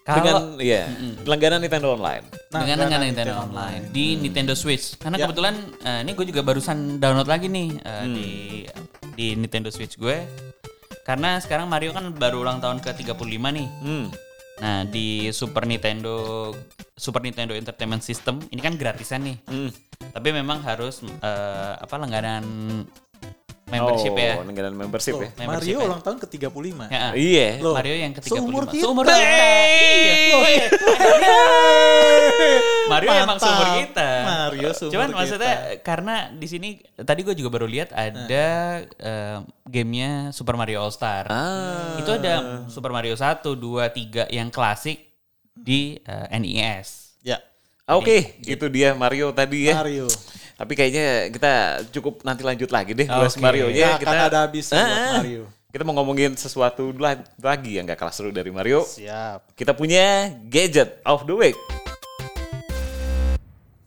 Dengan 0.02 0.22
Kalau 0.26 0.42
iya, 0.58 0.90
langganan 1.22 1.62
Nintendo 1.62 1.94
Online. 1.94 2.24
Nah, 2.50 2.62
dengan 2.66 2.76
karena 2.82 3.06
Nintendo, 3.06 3.06
Nintendo 3.06 3.34
Online 3.46 3.82
di 3.94 4.04
Nintendo 4.18 4.54
Switch. 4.58 4.98
Karena 4.98 5.14
Ya. 5.18 5.30
kebetulan 5.30 5.54
eh, 5.82 6.00
ini 6.02 6.10
gue 6.18 6.26
juga 6.26 6.42
barusan 6.42 6.98
download 6.98 7.30
lagi 7.30 7.46
nih 7.46 7.68
eh, 7.78 8.04
di 8.10 8.28
di 9.14 9.26
Nintendo 9.38 9.70
Switch 9.70 9.94
gue. 9.94 10.26
Karena 11.06 11.38
sekarang 11.38 11.70
Mario 11.70 11.94
kan 11.94 12.10
baru 12.10 12.42
ulang 12.42 12.58
tahun 12.58 12.82
ke-35 12.82 13.38
nih. 13.54 13.68
Hmm. 13.82 14.06
Nah, 14.58 14.82
di 14.86 15.30
Super 15.30 15.66
Nintendo 15.66 16.50
Super 16.98 17.22
Nintendo 17.22 17.54
Entertainment 17.54 18.02
System 18.02 18.42
ini 18.50 18.58
kan 18.58 18.74
gratisan 18.74 19.22
nih. 19.22 19.36
Hmm. 19.46 19.70
Tapi 20.10 20.34
memang 20.34 20.58
harus 20.66 21.02
eh, 21.06 21.72
apa 21.78 21.94
langganan 21.94 22.42
membership 23.70 24.12
oh, 24.12 24.18
ya. 24.18 24.34
langganan 24.40 24.74
membership 24.74 25.14
Loh, 25.14 25.22
ya. 25.22 25.30
Membership 25.36 25.48
Mario 25.70 25.76
ya. 25.76 25.86
ulang 25.86 26.00
tahun 26.00 26.16
ke-35. 26.18 26.66
Ya, 26.86 27.00
Iya. 27.12 27.48
Loh, 27.58 27.72
Mario 27.72 27.94
yang 27.94 28.12
ke-35. 28.12 28.30
seumur 28.30 28.64
kita. 28.66 28.82
Seumur 28.82 29.04
kita. 29.06 29.20
Iya. 29.20 30.66
Mario 32.86 33.08
emang 33.08 33.28
Mantap. 33.30 33.40
seumur 33.40 33.68
kita. 33.78 34.08
Mario 34.20 34.68
seumur 34.72 34.92
Cuman 34.92 35.08
kita. 35.08 35.16
maksudnya 35.16 35.54
karena 35.80 36.14
di 36.32 36.46
sini 36.46 36.68
tadi 36.96 37.20
gue 37.22 37.34
juga 37.34 37.50
baru 37.50 37.64
lihat 37.64 37.90
ada 37.90 38.46
eh, 38.82 39.38
gamenya 39.64 40.10
Super 40.30 40.54
Mario 40.54 40.82
All 40.82 40.90
Star. 40.90 41.24
Ah. 41.24 41.96
Itu 41.96 42.10
ada 42.10 42.66
Super 42.66 42.90
Mario 42.90 43.14
1, 43.14 43.46
2, 43.46 43.54
3 44.26 44.26
yang 44.28 44.48
klasik 44.48 45.06
di 45.52 45.98
eh, 46.00 46.26
NES. 46.34 47.14
Ya, 47.22 47.38
Ah, 47.84 47.98
Oke, 47.98 48.38
itu 48.40 48.66
dia 48.68 48.94
Mario 48.94 49.30
tadi 49.30 49.66
ya. 49.66 49.74
Mario. 49.76 50.06
Tapi 50.60 50.72
kayaknya 50.76 51.06
kita 51.32 51.52
cukup 51.88 52.20
nanti 52.20 52.44
lanjut 52.44 52.68
lagi 52.68 52.92
deh 52.92 53.08
bahas 53.08 53.32
Oke. 53.32 53.40
Mario 53.40 53.72
Ya, 53.72 53.72
nya. 53.72 53.90
Kita 53.96 54.12
kan 54.12 54.28
ada 54.28 54.38
habisnya 54.44 54.76
buat 54.76 54.92
Ah, 54.92 55.12
Mario. 55.16 55.42
Kita 55.70 55.82
mau 55.82 55.94
ngomongin 55.96 56.36
sesuatu 56.36 56.92
la- 56.92 57.24
lagi 57.38 57.80
yang 57.80 57.88
gak 57.88 57.96
kalah 57.96 58.12
seru 58.12 58.28
dari 58.28 58.52
Mario. 58.52 58.84
Siap. 58.84 59.56
Kita 59.56 59.72
punya 59.72 60.28
gadget 60.44 61.00
of 61.00 61.24
the 61.24 61.32
week. 61.32 61.56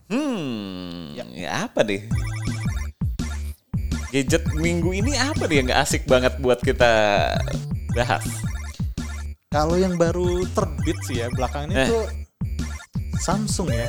Hmm, 0.10 1.14
ya. 1.30 1.70
apa 1.70 1.86
deh? 1.86 2.02
Gadget 4.10 4.46
minggu 4.54 4.94
ini 4.94 5.14
apa 5.14 5.46
nih 5.46 5.62
yang 5.62 5.68
gak 5.68 5.82
asik 5.84 6.06
banget 6.06 6.34
buat 6.38 6.58
kita 6.58 6.90
bahas? 7.92 8.26
Kalau 9.50 9.78
yang 9.78 9.94
baru 9.94 10.42
terbit 10.50 10.98
sih 11.06 11.22
ya 11.22 11.30
belakangnya 11.30 11.86
Eh. 11.86 11.88
tuh 11.88 12.06
Samsung 13.20 13.70
ya. 13.70 13.86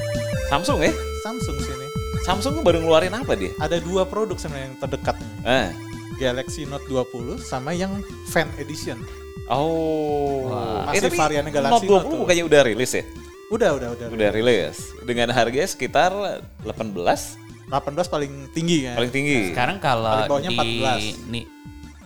Samsung 0.47 0.85
ya? 0.85 0.93
Samsung 1.23 1.57
sini. 1.59 1.84
Samsung 2.25 2.65
baru 2.65 2.81
ngeluarin 2.81 3.13
apa 3.13 3.37
dia? 3.37 3.53
Ada 3.61 3.85
dua 3.85 4.09
produk 4.09 4.41
sebenarnya 4.41 4.73
yang 4.73 4.79
terdekat. 4.81 5.17
Ah. 5.45 5.69
Galaxy 6.17 6.65
Note 6.65 6.89
20 6.89 7.37
sama 7.37 7.77
yang 7.77 8.01
Fan 8.33 8.49
Edition. 8.57 8.97
Oh, 9.45 10.49
Wah. 10.49 10.89
Eh, 10.89 10.97
Masih 10.97 11.13
tapi 11.13 11.17
variannya 11.21 11.53
Galaxy 11.53 11.85
Note 11.85 11.85
20 11.85 12.09
Note 12.09 12.17
bukannya 12.25 12.45
udah 12.49 12.61
rilis 12.65 12.93
ya? 12.97 13.05
Udah, 13.53 13.71
udah, 13.77 13.89
udah. 13.93 14.07
Udah 14.09 14.29
rilis 14.33 14.77
dengan 15.05 15.29
harga 15.37 15.63
sekitar 15.69 16.17
18 16.65 17.45
18 17.69 18.09
paling 18.09 18.33
tinggi 18.57 18.89
kan. 18.89 18.95
paling 18.97 19.13
tinggi. 19.13 19.39
Sekarang 19.53 19.77
kalau 19.81 20.25
Paling 20.25 20.49
di 20.49 20.57
14. 20.81 21.29
nih 21.29 21.45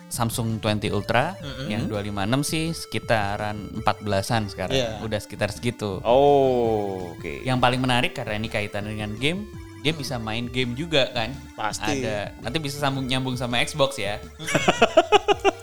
Samsung 0.08 0.58
20 0.58 0.88
Ultra 0.90 1.36
yang 1.68 1.84
256 1.86 2.42
sih 2.42 2.64
sekitaran 2.72 3.70
14-an 3.84 4.42
sekarang. 4.50 4.74
Iya. 4.74 4.98
Udah 5.04 5.20
sekitar 5.20 5.52
segitu. 5.52 6.00
Oh, 6.02 7.12
oke. 7.14 7.44
Yang 7.44 7.58
paling 7.60 7.80
menarik 7.84 8.16
karena 8.16 8.34
ini 8.34 8.48
kaitan 8.48 8.88
dengan 8.88 9.12
game, 9.20 9.44
dia 9.78 9.92
bisa 9.92 10.16
main 10.16 10.46
game 10.46 10.72
juga 10.72 11.06
kan. 11.10 11.30
Pasti. 11.54 12.02
Ada 12.02 12.34
nanti 12.38 12.58
bisa 12.58 12.76
sambung 12.76 13.04
nyambung 13.04 13.34
sama 13.34 13.60
Xbox 13.60 13.96
ya. 13.96 14.18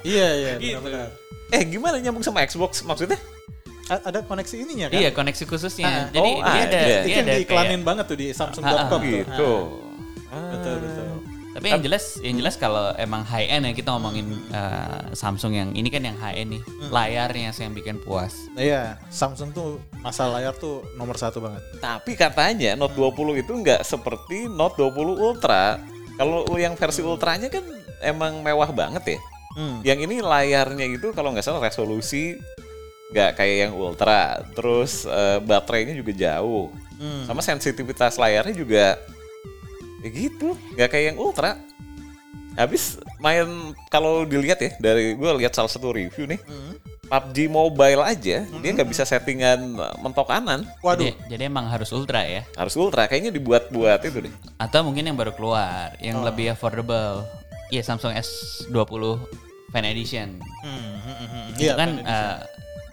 Iya, 0.05 0.27
iya, 0.37 0.51
Gitu. 0.61 0.77
benar-benar. 0.77 1.09
Eh, 1.49 1.61
gimana 1.65 1.97
nyambung 1.97 2.21
sama 2.21 2.45
Xbox 2.45 2.85
maksudnya? 2.85 3.17
A- 3.85 4.01
Ada 4.05 4.21
koneksi 4.21 4.55
ininya 4.55 4.87
kan? 4.89 4.97
Iya, 4.97 5.09
koneksi 5.09 5.43
khususnya. 5.45 5.85
Ah. 5.89 6.05
Jadi 6.09 6.29
Oh, 6.29 6.41
dia 6.41 6.61
ada. 6.61 6.61
ada 6.61 6.77
Itu 6.77 6.85
dia 6.85 7.09
yang 7.09 7.25
ada 7.25 7.33
diiklanin 7.33 7.69
kayak- 7.73 7.85
banget 7.85 8.05
tuh 8.05 8.17
di 8.17 8.27
samsung.com 8.29 8.69
Ah, 8.69 8.85
ah. 8.85 9.01
Gitu. 9.01 9.53
Ah, 10.29 10.49
betul, 10.53 10.75
betul. 10.77 11.04
Tapi 11.55 11.71
yang 11.71 11.79
jelas, 11.87 12.19
yang 12.19 12.35
jelas 12.35 12.59
kalau 12.59 12.91
emang 12.99 13.23
high 13.23 13.47
end 13.47 13.63
ya 13.63 13.71
kita 13.71 13.95
ngomongin 13.95 14.27
eh, 14.51 15.15
Samsung 15.15 15.55
yang 15.55 15.69
ini 15.71 15.87
kan 15.87 16.03
yang 16.03 16.19
high 16.19 16.43
end 16.43 16.59
nih, 16.59 16.61
layarnya 16.91 17.55
sih 17.55 17.63
yang 17.63 17.71
bikin 17.71 17.95
puas. 18.03 18.35
Nah, 18.51 18.59
iya, 18.59 18.99
Samsung 19.07 19.55
tuh 19.55 19.79
masalah 20.03 20.43
layar 20.43 20.51
tuh 20.59 20.83
nomor 20.99 21.15
satu 21.15 21.39
banget. 21.39 21.63
Tapi 21.79 22.19
katanya 22.19 22.75
Note 22.75 22.99
20 22.99 23.39
itu 23.39 23.55
nggak 23.55 23.87
seperti 23.87 24.51
Note 24.51 24.75
20 24.83 25.15
Ultra. 25.15 25.79
Kalau 26.19 26.43
yang 26.59 26.75
versi 26.75 27.03
ultranya 27.03 27.47
kan 27.47 27.63
emang 28.03 28.43
mewah 28.43 28.71
banget 28.75 29.15
ya. 29.15 29.19
Hmm. 29.55 29.79
Yang 29.87 29.99
ini 30.11 30.15
layarnya 30.19 30.85
itu 30.91 31.15
kalau 31.15 31.31
nggak 31.31 31.43
salah 31.43 31.63
resolusi 31.63 32.35
nggak 33.15 33.39
kayak 33.39 33.55
yang 33.67 33.73
ultra. 33.79 34.43
Terus 34.51 35.07
eh, 35.07 35.39
baterainya 35.39 35.95
juga 35.95 36.11
jauh. 36.11 36.67
Hmm. 36.99 37.23
Sama 37.23 37.39
sensitivitas 37.39 38.19
layarnya 38.19 38.55
juga 38.55 38.99
ya 40.05 40.09
gitu, 40.11 40.53
nggak 40.73 40.87
kayak 40.87 41.05
yang 41.09 41.17
ultra. 41.17 41.57
Habis 42.55 42.95
main 43.19 43.43
kalau 43.89 44.23
dilihat 44.23 44.55
ya 44.57 44.71
dari 44.77 45.11
gue 45.11 45.31
lihat 45.35 45.51
salah 45.51 45.67
satu 45.67 45.91
review 45.91 46.23
nih, 46.25 46.39
Hmm. 46.39 46.77
PUBG 47.05 47.45
Mobile 47.45 48.01
aja 48.01 48.41
dia 48.41 48.69
nggak 48.71 48.87
bisa 48.87 49.03
settingan 49.03 49.75
eh, 49.75 49.93
mentok 49.99 50.25
kanan, 50.25 50.65
Waduh, 50.79 51.05
Jadi, 51.05 51.29
jadi 51.29 51.43
emang 51.45 51.67
harus 51.67 51.91
ultra 51.91 52.23
ya. 52.23 52.41
harus 52.55 52.73
ultra. 52.75 53.05
Kayaknya 53.05 53.29
dibuat-buat 53.31 53.99
itu 54.03 54.25
deh. 54.25 54.33
Atau 54.57 54.81
mungkin 54.81 55.05
yang 55.05 55.13
baru 55.13 55.29
keluar, 55.31 55.93
yang 55.99 56.21
lebih 56.21 56.49
affordable. 56.49 57.25
Iya 57.69 57.81
Samsung 57.81 58.13
S20 58.15 59.03
Fan 59.69 59.85
Edition. 59.85 60.39
Hmm, 60.63 60.79
hmm, 60.95 60.97
hmm, 61.03 61.27
hmm. 61.27 61.43
Itu 61.51 61.59
Iya, 61.61 61.73
kan 61.75 61.89
eh, 61.99 62.35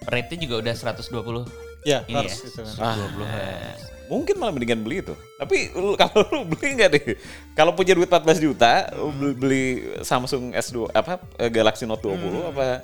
rate-nya 0.05 0.37
juga 0.43 0.55
udah 0.59 0.73
120 0.75 1.72
Iya, 1.83 1.99
ini 2.05 2.15
harus 2.15 2.33
ya. 2.33 2.47
itu 2.47 2.59
kan. 2.59 2.95
120 2.97 3.25
Hz. 3.25 3.79
Mungkin 4.03 4.35
malah 4.35 4.51
mendingan 4.51 4.79
beli 4.79 4.99
itu. 4.99 5.15
Tapi 5.35 5.71
lu- 5.73 5.95
kalau 6.01 6.21
lu 6.25 6.41
beli 6.45 6.67
nggak 6.75 6.89
deh? 6.91 7.03
Kalau 7.51 7.71
punya 7.71 7.93
duit 7.93 8.07
14 8.07 8.19
juta, 8.39 8.91
lu 8.93 9.09
beli, 9.11 9.33
beli 9.33 9.65
Samsung 9.99 10.51
S2 10.53 10.91
apa 10.91 11.19
eh, 11.37 11.47
Galaxy 11.47 11.83
Note 11.83 12.03
20 12.05 12.51
apa? 12.51 12.83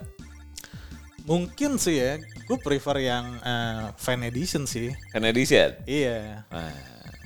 Mungkin 1.23 1.77
sih 1.77 1.95
ya, 1.95 2.17
gue 2.17 2.57
prefer 2.57 3.05
yang 3.05 3.37
eh, 3.37 3.93
Fan 3.95 4.23
Edition 4.23 4.65
sih. 4.65 4.89
Fan 5.07 5.21
Edition. 5.23 5.75
Iya. 5.85 6.43
Nah, 6.47 6.73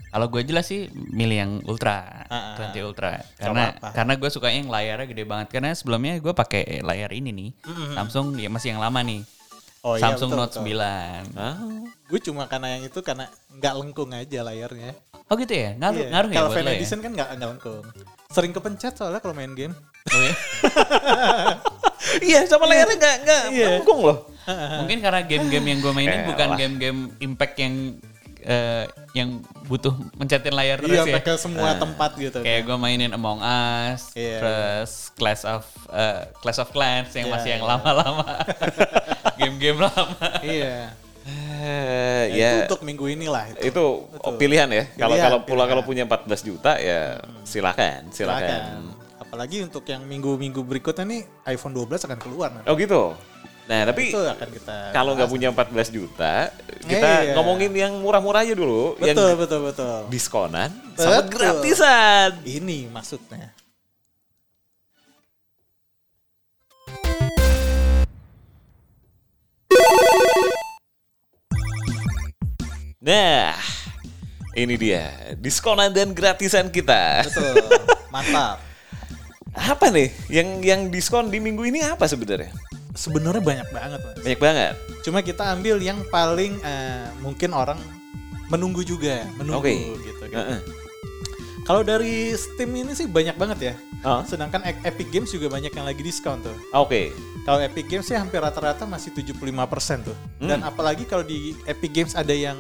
Kalau 0.10 0.30
gue 0.30 0.44
jelas 0.44 0.68
sih 0.68 0.86
milih 0.94 1.38
yang 1.39 1.51
ultra, 1.65 2.27
Ah, 2.30 2.53
ah. 2.53 2.70
20 2.70 2.86
ultra. 2.86 3.18
Karena 3.34 3.74
karena 3.82 4.13
gue 4.13 4.30
sukanya 4.30 4.58
yang 4.60 4.70
layarnya 4.70 5.08
gede 5.08 5.24
banget. 5.24 5.48
Karena 5.50 5.74
sebelumnya 5.74 6.13
gue 6.15 6.30
pakai 6.30 6.82
layar 6.82 7.10
ini 7.10 7.32
nih, 7.32 7.50
Samsung 7.96 8.38
ya 8.38 8.46
masih 8.46 8.74
yang 8.74 8.82
lama 8.84 9.01
nih. 9.01 9.25
Oh 9.84 10.00
iya, 10.00 10.04
Samsung 10.08 10.32
betul, 10.32 10.40
Note 10.40 10.54
betul. 10.63 10.80
9. 10.80 11.36
ah, 11.36 11.56
Gue 12.08 12.20
cuma 12.24 12.48
karena 12.48 12.68
yang 12.74 12.84
itu 12.88 13.00
karena 13.04 13.28
nggak 13.52 13.74
lengkung 13.75 14.12
aja 14.12 14.40
layarnya. 14.42 14.96
Oh 15.28 15.36
gitu 15.36 15.52
ya? 15.52 15.75
Ngaruh, 15.75 16.00
Iya. 16.00 16.08
ngaruh 16.08 16.30
ya 16.30 16.36
Kalau 16.36 16.50
Fan 16.50 16.63
lo 16.63 16.70
ya? 16.72 16.75
Edition 16.80 17.00
kan 17.00 17.12
nggak 17.12 17.30
nggak 17.36 17.50
lengkung. 17.52 17.84
Sering 18.32 18.52
kepencet 18.52 18.94
soalnya 18.96 19.20
kalau 19.20 19.36
main 19.36 19.52
game. 19.52 19.75
Oh, 20.08 20.20
ya? 20.20 20.34
iya, 22.28 22.40
sama 22.46 22.63
layarnya 22.63 22.96
nggak 22.96 23.16
nggak 23.24 23.42
Iya. 23.52 23.68
melengkung 23.75 24.00
loh. 24.04 24.18
Mungkin 24.80 24.98
karena 25.00 25.20
game-game 25.24 25.66
yang 25.66 25.80
gue 25.80 25.92
mainin 25.92 26.20
Eh, 26.20 26.28
bukan 26.28 26.50
game-game 26.56 27.00
impact 27.20 27.56
yang 27.58 27.74
eh, 28.44 28.84
yang 29.14 29.40
butuh 29.66 29.92
mencetin 30.14 30.52
layar 30.52 30.78
terus 30.78 30.92
Iya, 30.92 31.00
ya. 31.00 31.06
sampai 31.08 31.24
ke 31.24 31.34
semua 31.36 31.70
tempat 31.76 32.12
gitu. 32.16 32.40
Kayak 32.40 32.62
gue 32.64 32.78
mainin 32.78 33.12
Among 33.12 33.40
Us, 33.40 34.12
Iya, 34.14 34.38
terus 34.38 34.92
Clash 35.14 35.44
of 35.44 35.64
eh, 35.90 36.28
Clash 36.40 36.60
of 36.60 36.70
Clans 36.70 37.10
yang 37.12 37.28
Iya, 37.28 37.34
masih 37.34 37.50
yang 37.56 37.64
iya. 37.64 37.72
lama-lama. 37.72 38.26
Game-game 39.40 39.80
lama. 39.80 40.28
Iya. 40.42 40.76
Eh, 41.24 42.24
Ya, 42.28 42.28
ya, 42.28 42.50
Itu 42.68 42.76
untuk 42.76 42.82
minggu 42.84 43.06
inilah. 43.08 43.56
Itu. 43.56 43.64
itu 43.64 43.86
pilihan 44.36 44.68
ya. 44.68 44.84
Kalau 44.94 45.16
kalau 45.16 45.40
pula 45.40 45.64
pilihan. 45.64 45.68
kalau 45.72 45.84
punya 45.84 46.04
14 46.04 46.44
juta 46.44 46.76
ya 46.76 47.16
silakan, 47.44 48.12
silakan. 48.12 48.44
Silakan. 48.44 48.82
apalagi 49.24 49.64
untuk 49.66 49.82
yang 49.88 50.04
minggu-minggu 50.04 50.62
berikutnya 50.62 51.10
nih 51.10 51.22
iPhone 51.50 51.74
12 51.74 52.06
akan 52.06 52.20
keluar 52.20 52.54
nanti. 52.54 52.68
Oh 52.70 52.76
gitu. 52.76 53.16
Nah 53.63 53.88
tapi 53.88 54.12
Itu 54.12 54.20
akan 54.20 54.50
kita 54.51 54.75
kalau 54.91 55.15
nggak 55.15 55.32
punya 55.32 55.48
14 55.48 55.88
juta, 55.89 56.51
kita 56.84 57.12
Iya. 57.24 57.34
ngomongin 57.34 57.72
yang 57.72 57.93
murah-murah 58.03 58.43
aja 58.43 58.51
dulu. 58.53 59.00
betul 59.00 59.24
yang 59.32 59.39
betul 59.39 59.60
betul. 59.63 59.98
diskonan 60.12 60.70
sama 61.00 61.24
Betul. 61.24 61.32
gratisan. 61.32 62.29
Ini 62.43 62.91
maksudnya. 62.91 63.55
Nah, 73.03 73.60
ini 74.55 74.75
dia 74.79 75.12
diskonan 75.36 75.91
dan 75.91 76.15
gratisan 76.15 76.72
kita. 76.72 77.27
Betul. 77.27 77.67
Mantap. 78.13 78.63
Apa 79.53 79.91
nih 79.93 80.10
yang 80.34 80.50
yang 80.65 80.82
diskon 80.89 81.29
di 81.29 81.38
minggu 81.38 81.62
ini 81.67 81.84
apa 81.84 82.08
sebenarnya? 82.08 82.50
Sebenarnya 82.94 83.42
banyak 83.42 83.68
banget, 83.70 84.00
Mas. 84.00 84.16
Banyak 84.22 84.40
banget. 84.40 84.74
Cuma 85.02 85.20
kita 85.20 85.44
ambil 85.50 85.78
yang 85.78 86.00
paling 86.08 86.62
eh, 86.62 87.10
mungkin 87.20 87.52
orang 87.52 87.80
menunggu 88.48 88.86
juga, 88.86 89.26
menunggu 89.36 89.66
Oke. 89.66 89.74
gitu. 89.74 90.24
gitu. 90.24 90.24
Heeh. 90.32 90.60
Kalau 91.64 91.80
dari 91.80 92.36
Steam 92.36 92.76
ini 92.76 92.92
sih 92.92 93.08
banyak 93.08 93.34
banget 93.34 93.60
ya. 93.72 93.76
Oh. 94.04 94.20
Sedangkan 94.22 94.60
E- 94.62 94.84
Epic 94.84 95.08
Games 95.10 95.32
juga 95.32 95.48
banyak 95.48 95.72
yang 95.72 95.88
lagi 95.88 96.04
diskon 96.04 96.44
tuh. 96.44 96.54
Oke. 96.76 97.16
Kalau 97.44 97.64
Epic 97.64 97.88
Games 97.88 98.04
sih 98.04 98.14
hampir 98.14 98.44
rata-rata 98.44 98.84
masih 98.84 99.16
75% 99.16 100.04
tuh. 100.04 100.16
Dan 100.38 100.60
Hmm. 100.60 100.70
apalagi 100.70 101.08
kalau 101.08 101.24
di 101.24 101.56
Epic 101.64 101.92
Games 101.96 102.14
ada 102.14 102.36
yang 102.36 102.60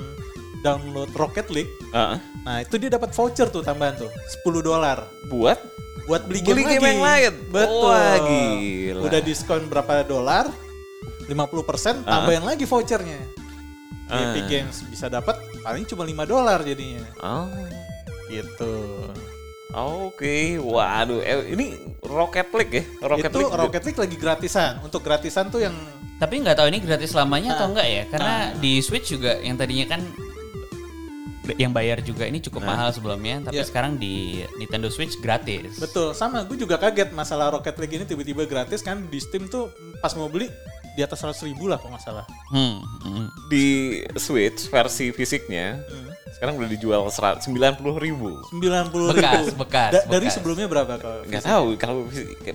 download 0.63 1.11
Rocket 1.11 1.51
League, 1.51 1.67
Heeh. 1.91 2.17
nah 2.41 2.63
itu 2.63 2.79
dia 2.79 2.87
dapat 2.87 3.11
voucher 3.11 3.51
tuh 3.51 3.59
tambahan 3.59 3.99
tuh, 3.99 4.07
10 4.07 4.63
dolar 4.63 5.03
Buat 5.27 5.59
buat 6.03 6.21
beli 6.23 6.39
game, 6.39 6.51
Beli 6.53 6.63
game 6.65 6.77
lagi. 6.77 6.89
yang 6.89 7.01
lain. 7.01 7.33
Betul. 7.49 7.87
Wah, 7.87 8.15
gila. 8.21 8.99
Udah 9.03 9.19
diskon 9.19 9.61
berapa 9.65 9.93
dolar? 10.03 10.45
50% 11.23 12.03
tambahin 12.03 12.43
lagi 12.43 12.63
vouchernya. 12.63 13.19
Ah. 14.05 14.19
Epic 14.29 14.45
Games 14.45 14.83
bisa 14.85 15.07
dapat 15.07 15.33
paling 15.63 15.85
cuma 15.85 16.03
5 16.03 16.23
dolar 16.23 16.59
jadinya. 16.61 17.07
Oh. 17.17 17.47
Gitu. 18.27 18.75
Oke, 19.73 20.59
waduh, 20.59 21.17
eh, 21.19 21.49
ini 21.49 21.73
Rocket 21.99 22.45
League 22.53 22.75
ya? 22.75 22.83
Rocket 23.01 23.31
itu 23.31 23.39
League. 23.39 23.53
Rocket 23.57 23.83
League 23.83 23.99
lagi 23.99 24.17
gratisan. 24.17 24.71
Untuk 24.81 25.01
gratisan 25.01 25.49
tuh 25.49 25.61
yang 25.61 25.73
Tapi 26.13 26.39
nggak 26.39 26.55
tahu 26.55 26.67
ini 26.69 26.79
gratis 26.79 27.09
selamanya 27.09 27.57
atau 27.57 27.67
Ah. 27.67 27.71
enggak 27.73 27.87
ya? 27.89 28.03
Karena 28.07 28.33
di 28.55 28.79
Switch 28.79 29.11
juga 29.11 29.33
yang 29.39 29.57
tadinya 29.57 29.87
kan 29.89 30.01
yang 31.55 31.71
bayar 31.71 31.99
juga 31.99 32.23
ini 32.23 32.39
cukup 32.39 32.63
mahal 32.63 32.89
sebelumnya, 32.89 33.43
tapi 33.43 33.59
Iya. 33.59 33.67
sekarang 33.67 33.99
di 33.99 34.39
Nintendo 34.55 34.87
Switch 34.87 35.19
gratis. 35.19 35.75
betul 35.75 36.15
sama 36.15 36.43
gue 36.43 36.55
juga 36.55 36.79
kaget 36.79 37.11
masalah 37.11 37.51
Rocket 37.51 37.75
League 37.77 37.95
ini 37.95 38.05
tiba-tiba 38.07 38.47
gratis 38.47 38.79
kan 38.79 39.03
di 39.07 39.19
Steam 39.19 39.47
tuh 39.47 39.67
pas 39.99 40.15
mau 40.15 40.31
beli 40.31 40.47
di 40.93 41.01
atas 41.01 41.19
100 41.19 41.43
ribu 41.43 41.65
lah 41.65 41.75
kalau 41.75 41.97
nggak 41.97 42.05
salah. 42.05 42.25
Hmm, 42.47 42.79
hmm. 43.03 43.27
Di 43.49 43.65
Switch 44.15 44.69
versi 44.69 45.09
fisiknya 45.09 45.81
sekarang 46.33 46.53
udah 46.57 46.69
dijual 46.69 47.01
90 47.07 47.45
ribu. 47.97 48.41
90 48.49 49.13
Bekas, 49.13 49.45
ribu. 49.47 49.57
bekas, 49.61 49.91
Da- 49.93 50.05
dari 50.09 50.25
bekas. 50.25 50.35
sebelumnya 50.35 50.67
berapa 50.67 50.93
kalau? 50.97 51.21
Nggak 51.23 51.43
tahu 51.43 51.65
kalau 51.77 52.01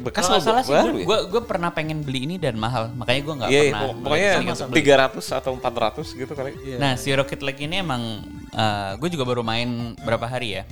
bekas 0.03 0.23
Kalau 0.27 0.41
salah 0.43 0.63
sih 0.63 0.75
baru 0.75 0.93
gue, 0.93 1.03
ya? 1.03 1.07
gue, 1.07 1.19
gue 1.31 1.43
pernah 1.43 1.71
pengen 1.71 2.03
beli 2.03 2.27
ini 2.27 2.37
dan 2.37 2.59
mahal, 2.59 2.91
makanya 2.93 3.21
gue 3.23 3.35
nggak 3.39 3.51
iya, 3.51 3.61
pernah. 3.71 3.81
pok- 3.81 3.99
pokoknya 4.03 4.31
beli. 4.69 4.83
300 4.83 5.39
atau 5.39 5.51
400 5.55 6.07
gitu 6.13 6.33
kali. 6.35 6.51
Iya. 6.61 6.77
Nah 6.77 6.93
si 6.99 7.09
Rocket 7.11 7.41
League 7.41 7.63
ini 7.63 7.81
emang 7.81 8.03
gue 8.99 9.09
juga 9.09 9.23
baru 9.23 9.47
main 9.47 9.95
berapa 10.03 10.27
hari 10.27 10.59
ya, 10.59 10.63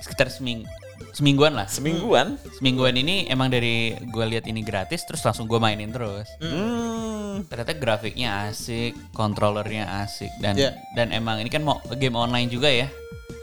sekitar 0.00 0.32
seming 0.32 0.64
semingguan 1.12 1.54
lah. 1.54 1.66
Semingguan. 1.70 2.38
Semingguan 2.58 2.94
ini 2.94 3.26
emang 3.26 3.46
dari 3.46 3.94
gue 3.94 4.24
lihat 4.26 4.46
ini 4.46 4.62
gratis, 4.62 5.04
terus 5.04 5.22
langsung 5.22 5.46
gue 5.46 5.58
mainin 5.58 5.90
terus. 5.90 6.26
Hmm. 6.40 7.03
Ternyata 7.42 7.72
grafiknya 7.74 8.46
asik, 8.46 8.94
kontrolernya 9.10 9.84
asik 10.00 10.30
dan 10.38 10.54
Iya. 10.54 10.70
dan 10.92 11.10
emang 11.10 11.38
ini 11.38 11.48
kan 11.48 11.60
mau 11.60 11.78
game 11.92 12.14
online 12.14 12.46
juga 12.46 12.66
ya. 12.66 12.86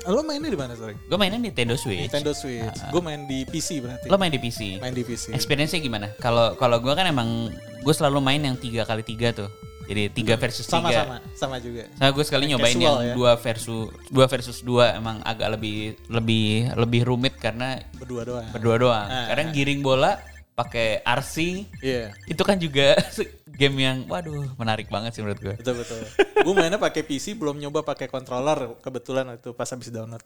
Lo 0.03 0.21
mainnya 0.21 0.49
di 0.49 0.57
mana 0.57 0.73
sorry? 0.73 0.97
Gue 1.05 1.13
mainnya 1.15 1.37
Nintendo 1.37 1.73
Switch. 1.73 2.01
Nintendo 2.01 2.33
Switch. 2.33 2.73
Gue 2.89 3.01
main 3.01 3.21
di 3.23 3.45
PC 3.45 3.81
berarti. 3.81 4.07
Lo 4.07 4.17
main 4.17 4.29
di 4.29 4.37
PC. 4.37 4.77
main 4.77 4.93
di 4.93 5.01
PC. 5.01 5.29
Experience-nya 5.31 5.77
gimana? 5.77 6.07
Kalau 6.17 6.53
kalau 6.55 6.77
gue 6.77 6.89
kan 6.91 7.05
emang 7.05 7.53
gue 7.79 7.93
selalu 7.93 8.17
main 8.17 8.39
yang 8.39 8.57
tiga 8.57 8.81
kali 8.81 9.01
tiga 9.01 9.29
tuh. 9.31 9.49
Jadi 9.83 10.07
tiga 10.15 10.37
versus 10.37 10.63
tiga. 10.63 10.79
Sama-sama, 10.79 11.17
sama 11.35 11.55
juga. 11.59 11.83
Nah, 11.99 12.09
gue 12.09 12.23
sekali 12.23 12.47
nyobain 12.47 12.71
Casual 12.71 12.81
yang 12.81 12.97
ya. 13.03 13.13
dua 13.13 13.31
versus 13.35 13.89
dua 14.07 14.25
versus 14.25 14.57
dua 14.61 14.95
emang 14.95 15.19
agak 15.21 15.51
lebih 15.51 15.77
lebih 16.07 16.47
lebih 16.73 17.01
rumit 17.03 17.35
karena 17.35 17.75
Berdua 17.93 18.21
doang. 18.23 18.47
berdua 18.49 18.75
doang. 18.77 19.05
Ah. 19.05 19.27
Karena 19.29 19.51
giring 19.51 19.81
bola 19.81 20.15
pakai 20.61 20.87
RC 21.01 21.35
Iya. 21.81 22.13
itu 22.25 22.41
kan 22.45 22.57
juga 22.57 22.93
game 23.59 23.77
yang 23.81 23.97
waduh 24.05 24.45
menarik 24.55 24.87
banget 24.87 25.17
sih 25.17 25.21
menurut 25.21 25.41
gue. 25.41 25.55
Betul 25.57 25.81
betul. 25.81 26.01
gue 26.41 26.53
mainnya 26.53 26.77
pakai 26.77 27.01
PC, 27.01 27.33
belum 27.33 27.57
nyoba 27.57 27.81
pakai 27.81 28.07
controller 28.07 28.77
kebetulan 28.79 29.37
itu 29.37 29.53
pas 29.53 29.67
habis 29.67 29.89
download. 29.89 30.21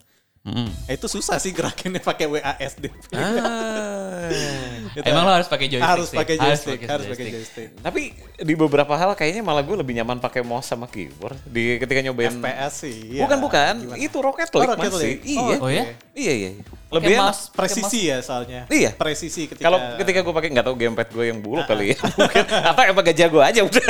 Mm-mm. 0.46 0.70
Eh, 0.86 0.94
itu 0.94 1.10
susah 1.10 1.36
sih 1.36 1.50
gerakinnya 1.50 1.98
pakai 2.00 2.30
WASD. 2.30 2.86
Ah. 3.12 4.30
Gitu. 4.96 5.04
Emang 5.04 5.28
lo 5.28 5.34
harus 5.34 5.46
pakai 5.46 5.68
joystick 5.68 5.92
harus 5.92 6.08
pakai 6.10 6.36
joystick, 6.36 6.80
harus 6.88 7.06
pakai 7.06 7.26
joystick. 7.28 7.70
Tapi 7.78 8.02
di 8.38 8.54
beberapa 8.56 8.96
hal 8.96 9.12
kayaknya 9.12 9.44
malah 9.44 9.60
gue 9.60 9.76
lebih 9.76 9.92
nyaman 9.94 10.18
pakai 10.18 10.40
mouse 10.40 10.66
sama 10.66 10.88
keyboard 10.88 11.36
di 11.44 11.76
ketika 11.76 12.00
nyobain. 12.00 12.32
FPS 12.32 12.74
sih. 12.80 12.96
iya. 13.12 13.22
Bukan 13.22 13.38
bukan, 13.38 13.74
Gimana? 13.84 14.00
itu 14.00 14.18
Rocket 14.18 14.48
Oh, 14.48 14.56
League 14.56 14.72
Rocket 14.72 14.92
masih. 14.94 15.04
League. 15.04 15.24
Iya. 15.28 15.42
Oh, 15.52 15.60
Oh 15.60 15.70
ya? 15.70 15.84
Iya 16.16 16.34
iya. 16.34 16.50
Lebih 16.88 17.12
mouse, 17.20 17.52
pakai 17.52 17.60
presisi 17.76 18.00
ya 18.08 18.18
soalnya. 18.22 18.62
Iya. 18.72 18.96
Presisi 18.96 19.42
ketika 19.46 19.68
Kalau 19.68 19.78
ketika 20.00 20.20
gue 20.22 20.34
pakai 20.34 20.50
nggak 20.54 20.66
tahu 20.66 20.76
gamepad 20.80 21.08
gue 21.12 21.26
yang 21.28 21.40
buluk 21.44 21.66
kali 21.68 21.86
ya. 21.92 21.98
Mungkin 22.16 22.44
apa 22.48 22.82
emang 22.88 23.04
gak 23.04 23.18
jago 23.20 23.40
aja 23.44 23.62
udah. 23.62 23.86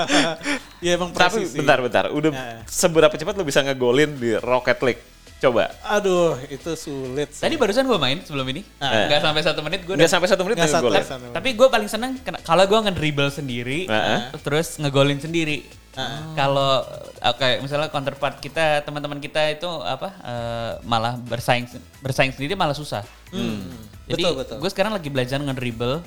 ya 0.84 0.90
emang 0.94 1.10
Tapi 1.10 1.42
presisi. 1.42 1.56
bentar 1.58 1.78
bentar, 1.78 2.04
udah 2.08 2.30
Ya. 2.30 2.62
seberapa 2.64 3.10
cepat 3.12 3.34
lo 3.34 3.42
bisa 3.42 3.58
ngegolin 3.60 4.14
di 4.14 4.36
Rocket 4.36 4.78
League? 4.82 5.02
Coba. 5.42 5.74
Aduh, 5.90 6.38
itu 6.46 6.70
sulit. 6.72 7.34
sih. 7.34 7.42
Tadi 7.42 7.58
barusan 7.58 7.82
gue 7.82 7.98
main 7.98 8.22
sebelum 8.22 8.46
ini, 8.46 8.62
Ah. 8.78 9.10
nggak 9.10 9.20
sampai 9.20 9.42
satu 9.42 9.60
menit 9.60 9.82
gue 9.82 9.98
Nggak 9.98 10.06
sampai 10.08 10.28
satu 10.30 10.42
menit 10.46 10.56
Nggak 10.56 10.70
udah 10.70 10.78
satu, 10.78 11.18
satu. 11.18 11.26
Tapi 11.34 11.48
gue 11.52 11.68
paling 11.68 11.88
seneng 11.90 12.10
kalau 12.40 12.62
gue 12.62 12.78
ngedribble 12.80 13.26
sendiri, 13.26 13.90
Heeh. 13.90 14.30
terus 14.38 14.78
ngegolin 14.78 15.18
sendiri. 15.18 15.66
Kalau 16.32 16.86
oke 17.20 17.48
misalnya 17.60 17.90
counterpart 17.90 18.38
kita, 18.38 18.80
teman-teman 18.80 19.18
kita 19.18 19.50
itu 19.50 19.68
apa 19.82 20.08
eh, 20.22 20.72
malah 20.82 21.18
bersaing 21.18 21.66
bersaing 21.98 22.30
sendiri 22.30 22.54
malah 22.54 22.72
susah. 22.72 23.02
Jadi 24.02 24.22
Betul, 24.22 24.32
betul. 24.38 24.56
gue 24.56 24.70
sekarang 24.70 24.92
lagi 24.92 25.08
belajar 25.08 25.38
ngedribble, 25.38 26.00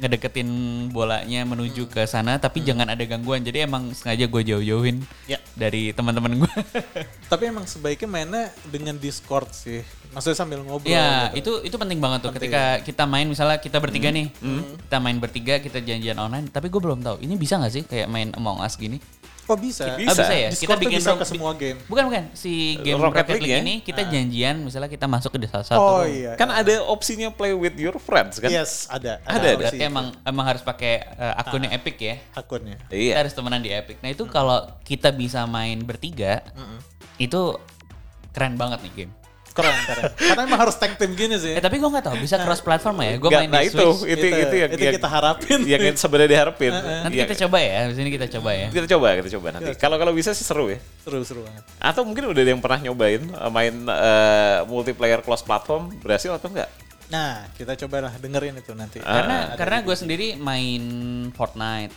ngedeketin 0.00 0.48
bolanya 0.88 1.44
menuju 1.44 1.84
Hmm. 1.84 1.92
ke 1.92 2.02
sana, 2.04 2.36
tapi 2.36 2.60
jangan 2.60 2.88
ada 2.88 3.04
gangguan. 3.04 3.40
Jadi 3.40 3.62
emang 3.62 3.92
sengaja 3.92 4.24
gue 4.24 4.42
jauh-jauhin 4.42 5.04
Ya. 5.28 5.36
dari 5.54 5.92
teman-teman 5.92 6.40
gue. 6.40 6.52
Tapi 7.32 7.42
emang 7.46 7.64
sebaiknya 7.64 8.08
mainnya 8.08 8.44
dengan 8.66 8.96
Discord 8.96 9.52
sih. 9.52 9.84
Maksudnya 10.10 10.34
sambil 10.34 10.58
ngobrol. 10.64 10.90
Ya, 10.90 11.30
gitu. 11.30 11.62
itu 11.62 11.70
itu 11.70 11.76
penting 11.78 12.02
banget 12.02 12.26
tuh 12.26 12.32
ketika 12.34 12.82
kita 12.82 13.06
main 13.06 13.28
misalnya 13.28 13.60
kita 13.60 13.78
bertiga 13.78 14.10
nih. 14.10 14.32
Kita 14.80 14.98
main 14.98 15.20
bertiga, 15.20 15.60
kita 15.60 15.78
janjian 15.78 16.18
online, 16.18 16.48
tapi 16.48 16.66
gue 16.66 16.80
belum 16.80 16.98
tahu 16.98 17.22
ini 17.22 17.38
bisa 17.38 17.60
nggak 17.60 17.70
sih 17.70 17.84
kayak 17.86 18.10
main 18.10 18.34
Among 18.34 18.58
Us 18.58 18.74
gini? 18.74 18.98
Kok 19.50 19.58
bisa? 19.58 19.98
Bisa. 19.98 20.14
Ah, 20.14 20.14
bisa 20.14 20.34
ya? 20.36 20.48
Discord 20.48 20.78
tuh 20.78 20.86
bisa 20.88 21.10
room- 21.10 21.18
ke 21.18 21.26
semua 21.26 21.50
game. 21.52 21.78
Bukan 21.84 22.04
bukan, 22.06 22.22
si 22.32 22.78
game 22.78 22.94
Rocket 22.96 23.26
Rocket, 23.26 23.34
League 23.34 23.42
League, 23.42 23.50
ya? 23.52 23.58
ini 23.60 23.74
kita 23.82 24.02
janjian 24.04 24.62
misalnya 24.62 24.86
kita 24.86 25.04
masuk 25.04 25.34
ke 25.34 25.42
salah 25.44 25.66
satu 25.66 25.82
Oh 25.82 25.98
room. 26.00 26.14
iya. 26.14 26.32
Kan 26.38 26.48
ada 26.48 26.70
opsinya 26.84 27.28
play 27.28 27.50
with 27.50 27.74
your 27.74 27.98
friends 27.98 28.38
kan? 28.38 28.46
Yes, 28.46 28.86
ada. 28.86 29.18
Ada, 29.20 29.34
ada. 29.34 29.50
Berarti 29.58 29.82
emang 29.82 30.14
emang 30.22 30.46
harus 30.46 30.62
pakai 30.62 31.02
eh, 31.02 31.34
akunnya 31.36 31.70
Epic 31.70 31.98
ya. 31.98 32.14
akunnya. 32.32 32.78
Kita 32.86 32.94
Iya. 32.94 33.14
harus 33.18 33.34
temenan 33.34 33.58
di 33.58 33.68
Epic. 33.68 33.98
Nah, 33.98 34.08
itu 34.08 34.22
kalau 34.24 34.70
kita 34.80 35.10
bisa 35.10 35.42
main 35.44 35.82
bertiga, 35.82 36.46
itu 37.16 37.58
keren 38.30 38.54
banget 38.54 38.78
nih 38.80 38.92
game. 38.96 39.12
Keren, 39.50 39.74
keren. 39.82 40.02
Karena 40.14 40.42
emang 40.46 40.60
harus 40.62 40.76
tag 40.78 40.94
team 40.94 41.12
gini 41.18 41.34
sih. 41.36 41.58
Eh 41.58 41.62
tapi 41.62 41.82
gue 41.82 41.90
nggak 41.90 42.06
tahu 42.06 42.16
bisa 42.22 42.38
cross 42.38 42.62
platform 42.62 43.02
ya. 43.02 43.12
Gue 43.18 43.30
main 43.34 43.50
nah 43.50 43.62
di 43.62 43.68
itu, 43.68 43.86
Switch. 43.98 44.14
itu, 44.14 44.26
itu, 44.30 44.56
yang, 44.56 44.70
itu 44.70 44.84
yang- 44.86 44.94
kita 44.94 45.08
harapin. 45.10 45.58
yang 45.66 45.82
sebenarnya 45.98 46.30
diharapin. 46.30 46.72
Nanti 46.72 47.16
kita 47.18 47.36
coba 47.46 47.58
ya. 47.58 47.90
Di 47.90 47.94
sini 47.98 48.08
kita 48.14 48.26
coba 48.38 48.50
ya. 48.54 48.66
Kita 48.70 48.86
coba, 48.96 49.06
kita 49.18 49.28
coba 49.34 49.46
nanti. 49.58 49.70
Kalau 49.74 49.96
kalau 49.98 50.12
bisa 50.14 50.30
sih 50.30 50.46
seru 50.46 50.70
ya. 50.70 50.78
Seru, 51.02 51.18
seru 51.26 51.40
banget. 51.42 51.62
Atau 51.82 52.06
mungkin 52.06 52.30
udah 52.30 52.42
ada 52.42 52.50
yang 52.54 52.62
pernah 52.62 52.78
nyobain 52.78 53.22
uh, 53.34 53.50
main 53.50 53.74
uh, 53.90 54.62
multiplayer 54.70 55.20
cross 55.20 55.42
platform 55.42 55.90
berhasil 55.98 56.30
atau 56.30 56.48
enggak? 56.50 56.70
Nah, 57.10 57.42
kita 57.58 57.74
cobalah 57.74 58.14
dengerin 58.22 58.54
itu 58.54 58.70
nanti. 58.70 59.02
karena 59.02 59.58
karena 59.58 59.82
gue 59.82 59.96
sendiri 59.98 60.38
main 60.38 60.82
Fortnite 61.34 61.90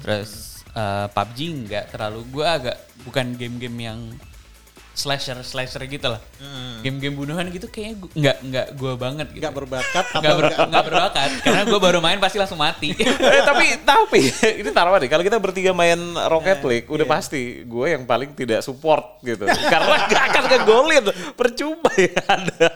terus 0.00 0.64
eh, 0.72 1.06
PUBG 1.12 1.38
nggak 1.68 1.84
terlalu 1.92 2.24
gue 2.32 2.46
agak 2.48 2.76
bukan 3.04 3.36
game-game 3.36 3.78
yang 3.84 4.00
slasher 4.94 5.36
slasher 5.40 5.82
gitu 5.84 6.06
lah. 6.06 6.22
Hmm. 6.38 6.78
Game-game 6.80 7.12
bunuhan 7.12 7.46
gitu 7.48 7.66
kayaknya 7.66 7.94
gua, 7.98 8.10
nggak 8.10 8.36
nggak 8.40 8.66
gue 8.72 8.92
banget 8.94 9.26
gitu. 9.28 9.42
Nggak 9.42 9.54
berbakat 9.54 10.04
Nggak 10.14 10.34
ber- 10.34 10.58
nggak 10.64 10.84
berbakat 10.84 11.30
karena 11.40 11.62
gue 11.64 11.80
baru 11.80 11.98
main 11.98 12.16
pasti 12.16 12.36
langsung 12.36 12.56
mati. 12.56 12.94
eh, 13.34 13.42
tapi 13.42 13.66
tapi 13.80 14.20
ini 14.62 14.70
taruhan 14.70 14.96
deh 14.96 15.08
kalau 15.08 15.20
kita 15.20 15.36
bertiga 15.36 15.70
main 15.70 15.98
Rocket 16.24 16.56
Eh, 16.56 16.68
League 16.70 16.88
udah 16.88 17.02
iya. 17.02 17.12
pasti 17.12 17.42
gue 17.60 17.86
yang 17.90 18.04
paling 18.04 18.30
tidak 18.32 18.60
support 18.60 19.18
gitu 19.20 19.42
karena 19.44 20.06
gak 20.06 20.24
akan 20.30 20.42
ngegolin 20.46 21.04
percuma 21.34 21.90
ya 21.94 22.14
ada 22.24 22.66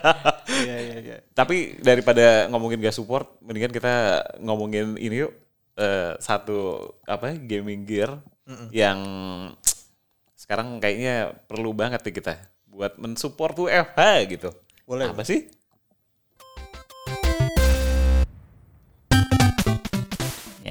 Iya 0.49 0.77
iya 0.77 0.97
iya. 0.99 1.17
tapi 1.31 1.79
daripada 1.79 2.49
ngomongin 2.49 2.81
gak 2.81 2.93
support 2.93 3.39
mendingan 3.39 3.71
kita 3.71 3.95
ngomongin 4.39 4.97
ini 4.97 5.23
yuk 5.23 5.33
eh, 5.75 6.19
satu 6.19 6.59
apa 7.05 7.39
gaming 7.39 7.85
gear 7.85 8.19
yang 8.71 8.99
sekarang 10.49 10.81
kayaknya 10.81 11.37
perlu 11.45 11.77
banget 11.77 12.01
nih 12.09 12.25
kita 12.25 12.41
buat 12.73 12.97
mensupport 12.97 13.69
UFH 13.69 14.01
gitu 14.33 14.49
Boleh. 14.89 15.13
apa 15.13 15.21
sih. 15.21 15.45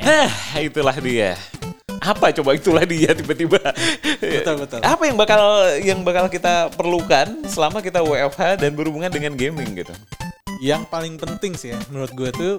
Hah, 0.02 0.34
itulah 0.66 0.98
dia. 0.98 1.38
Apa 2.02 2.34
coba 2.34 2.58
itulah 2.58 2.90
dia 2.90 3.13
tiba-tiba. 3.13 3.62
Betul, 4.18 4.66
betul. 4.66 4.82
Apa 4.82 5.04
yang 5.06 5.13
bakal 5.13 5.42
yang 5.86 6.02
bakal 6.02 6.26
kita 6.26 6.74
perlukan 6.74 7.46
selama 7.46 7.78
kita 7.78 8.02
WFH 8.02 8.58
dan 8.58 8.74
berhubungan 8.74 9.13
dengan 9.13 9.38
gaming 9.38 9.78
gitu? 9.78 9.94
Yang 10.58 10.90
paling 10.90 11.22
penting 11.22 11.54
sih 11.54 11.70
ya 11.70 11.80
menurut 11.94 12.10
gue 12.18 12.34
tuh 12.34 12.54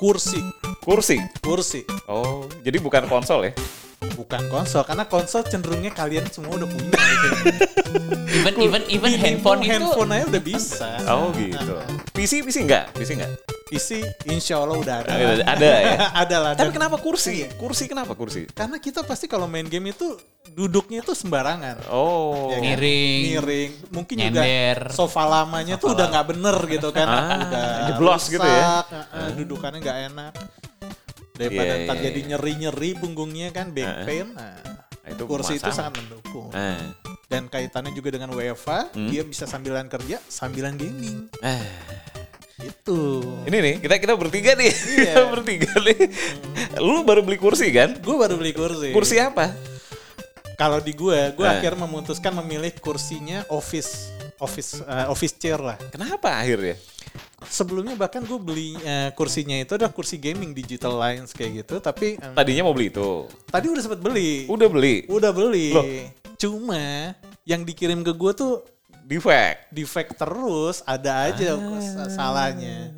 kursi. 0.00 0.40
Kursi. 0.80 1.20
Kursi. 1.44 1.84
Oh, 2.08 2.48
jadi 2.64 2.80
bukan 2.80 3.04
konsol 3.12 3.44
ya? 3.44 3.81
Bukan 4.12 4.42
konsol 4.50 4.82
karena 4.82 5.04
konsol 5.06 5.42
cenderungnya 5.42 5.90
kalian 5.90 6.26
semua 6.28 6.58
udah 6.58 6.68
punya 6.68 6.90
gitu. 6.90 7.28
even 8.38 8.54
even 8.58 8.82
even 8.88 9.10
Minimum 9.12 9.22
handphone 9.22 9.60
itu 9.62 9.70
handphone 9.70 10.10
aja 10.10 10.24
udah 10.28 10.42
bisa. 10.42 10.90
Oh 11.12 11.30
gitu. 11.34 11.72
PC 12.12 12.42
PC 12.42 12.56
enggak? 12.66 12.84
PC 12.96 13.10
enggak? 13.20 13.32
PC 13.68 13.88
insya 14.28 14.60
Allah 14.60 14.76
udah 14.76 14.94
ada. 15.00 15.10
Ada, 15.12 15.44
ada 15.48 15.66
ya. 15.80 15.96
ada 16.26 16.36
lah. 16.36 16.52
Tapi 16.52 16.70
kenapa 16.76 16.96
kursi? 17.00 17.44
Iya. 17.44 17.48
Kursi 17.56 17.88
kenapa 17.88 18.12
kursi? 18.12 18.44
Karena 18.52 18.76
kita 18.76 19.00
pasti 19.00 19.24
kalau 19.24 19.48
main 19.48 19.64
game 19.64 19.96
itu 19.96 20.12
duduknya 20.52 21.00
itu 21.00 21.16
sembarangan. 21.16 21.88
Oh. 21.88 22.52
Ya 22.52 22.60
kan? 22.60 22.68
Miring. 22.68 23.20
miring 23.32 23.70
mungkin 23.88 24.14
Nyender. 24.20 24.92
juga 24.92 24.92
sofa 24.92 25.24
lamanya 25.24 25.80
tuh 25.80 25.96
udah 25.96 26.06
nggak 26.12 26.26
bener 26.36 26.56
gitu 26.68 26.88
kan 26.92 27.06
Ah, 27.08 27.38
udah 27.48 27.64
jeblos 27.88 28.24
gitu 28.28 28.44
ya. 28.44 28.84
ah, 28.84 29.30
dudukannya 29.32 29.80
nggak 29.80 29.98
enak 30.12 30.32
daripada 31.32 31.72
Iya, 31.74 31.84
ntar 31.84 31.96
jadi 31.98 32.18
iya. 32.18 32.28
nyeri 32.30 32.52
nyeri 32.58 32.90
punggungnya 32.94 33.48
kan 33.50 33.70
back 33.70 33.88
ah. 33.88 34.04
pain 34.04 34.28
nah, 34.30 34.60
Itu 35.04 35.24
kursi 35.24 35.56
itu 35.56 35.64
masalah. 35.64 35.76
sangat 35.90 35.92
mendukung 35.98 36.48
Ah. 36.50 36.78
dan 37.26 37.46
kaitannya 37.46 37.90
juga 37.90 38.12
dengan 38.12 38.30
WFA 38.30 38.90
Hmm. 38.90 39.08
dia 39.08 39.22
bisa 39.22 39.44
sambilan 39.44 39.86
kerja 39.86 40.20
sambilan 40.22 40.74
gaming 40.74 41.26
Ah. 41.38 41.58
itu 42.58 43.24
Ini 43.42 43.58
nih, 43.58 43.74
kita 43.78 43.98
kita 43.98 44.14
bertiga 44.14 44.54
nih. 44.54 44.70
Iya. 44.70 45.12
Kita 45.12 45.22
bertiga 45.34 45.70
nih. 45.82 45.98
Lu 46.78 47.02
baru 47.02 47.20
beli 47.20 47.34
kursi 47.34 47.68
kan? 47.68 47.96
gue 47.96 48.14
baru 48.14 48.36
beli 48.36 48.52
kursi 48.52 48.88
Kursi 48.90 49.16
apa? 49.18 49.50
kalau 50.54 50.78
di 50.78 50.94
gue 50.94 51.34
gue 51.34 51.42
Ah. 51.42 51.58
akhirnya 51.58 51.82
memutuskan 51.82 52.30
memilih 52.38 52.70
kursinya 52.76 53.42
office 53.48 54.14
office 54.38 54.78
eh, 54.78 55.06
office 55.08 55.34
chair 55.34 55.58
lah 55.58 55.74
Kenapa 55.90 56.38
akhirnya? 56.38 56.78
Sebelumnya 57.44 57.94
bahkan 57.94 58.20
gue 58.20 58.36
beli 58.36 58.74
eh, 58.78 59.10
kursinya 59.12 59.54
itu 59.56 59.72
adalah 59.72 59.90
kursi 59.90 60.16
gaming 60.16 60.50
digital 60.50 60.94
lines 60.94 61.30
kayak 61.30 61.62
gitu 61.62 61.78
tapi 61.78 62.14
eh, 62.14 62.32
Tadinya 62.32 62.62
mau 62.62 62.72
beli 62.72 62.88
itu. 62.88 63.26
tadi 63.44 63.66
udah 63.66 63.80
sempet 63.80 63.98
beli 63.98 64.46
Udah 64.46 64.66
beli. 64.66 64.96
udah 65.06 65.30
beli 65.30 65.68
Loh. 65.70 65.84
cuma 66.34 67.12
yang 67.42 67.62
dikirim 67.62 68.00
ke 68.00 68.12
gue 68.12 68.32
tuh 68.32 68.54
Defect. 69.02 69.68
defect 69.68 70.10
terus 70.14 70.80
ada 70.82 71.26
aja 71.26 71.58
kes- 71.58 72.14
salahnya 72.14 72.94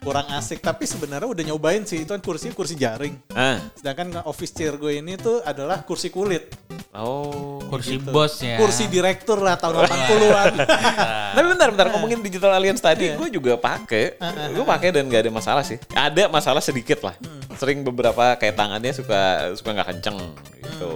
kurang 0.00 0.26
asik 0.32 0.58
tapi 0.58 0.88
sebenarnya 0.88 1.28
udah 1.28 1.44
nyobain 1.44 1.84
sih 1.84 2.02
itu 2.02 2.10
kan 2.10 2.18
kursi 2.18 2.48
kursi 2.50 2.72
jaring 2.72 3.20
Ah. 3.30 3.60
sedangkan 3.76 4.24
office 4.24 4.50
chair 4.50 4.74
gue 4.74 4.96
ini 4.96 5.14
tuh 5.14 5.44
adalah 5.44 5.84
kursi 5.84 6.08
kulit 6.08 6.48
Oh. 6.90 7.62
kursi 7.70 8.00
gitu. 8.00 8.10
bos 8.10 8.42
ya. 8.42 8.58
kursi 8.58 8.90
direktur 8.90 9.38
lah 9.38 9.54
tahun 9.54 9.86
80-an 9.86 10.52
Tapi 11.36 11.46
bentar, 11.46 11.70
bentar 11.70 11.86
ngomongin 11.94 12.18
digital 12.18 12.50
aliens 12.50 12.82
tadi, 12.82 13.14
gue 13.14 13.28
juga 13.30 13.54
pakai, 13.54 14.18
gue 14.50 14.64
pakai 14.66 14.90
dan 14.90 15.06
nggak 15.06 15.22
ada 15.22 15.30
masalah 15.30 15.62
sih. 15.62 15.78
Ada 15.94 16.26
masalah 16.26 16.58
sedikit 16.58 16.98
lah. 17.06 17.14
Sering 17.54 17.86
beberapa 17.86 18.34
kayak 18.34 18.58
tangannya 18.58 18.90
suka 18.90 19.54
suka 19.54 19.70
nggak 19.70 19.88
kenceng 19.94 20.18
gitu. 20.58 20.90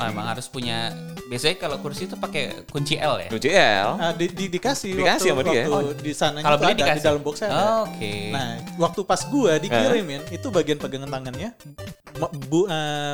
Oh, 0.00 0.08
emang 0.08 0.26
harus 0.26 0.48
punya 0.48 0.96
biasanya 1.28 1.60
kalau 1.60 1.76
kursi 1.76 2.08
itu 2.08 2.16
pakai 2.16 2.64
kunci 2.66 2.96
L 2.96 3.20
ya. 3.20 3.28
UCL. 3.28 3.88
Ah, 3.94 4.12
di, 4.12 4.26
di- 4.26 4.48
dikasih, 4.48 4.96
Dikasih 4.96 5.30
sama 5.30 5.44
waktu, 5.44 5.52
dia. 5.52 5.64
waktu 5.68 5.92
di 6.00 6.12
sana 6.12 6.40
Kalau 6.40 6.56
beli 6.56 6.66
ada, 6.66 6.74
di 6.74 6.82
dikasih? 6.82 7.04
dalam 7.04 7.20
boxnya 7.20 7.46
ada. 7.46 7.60
Oh, 7.60 7.80
Oke. 7.84 8.12
Nah, 8.30 8.48
waktu 8.76 9.00
pas 9.04 9.20
gua 9.26 9.52
dikirimin 9.56 10.22
itu 10.30 10.46
bagian 10.48 10.76
pegangan 10.76 11.10
tangannya 11.10 11.52
ma- 12.16 12.32
bu, 12.32 12.64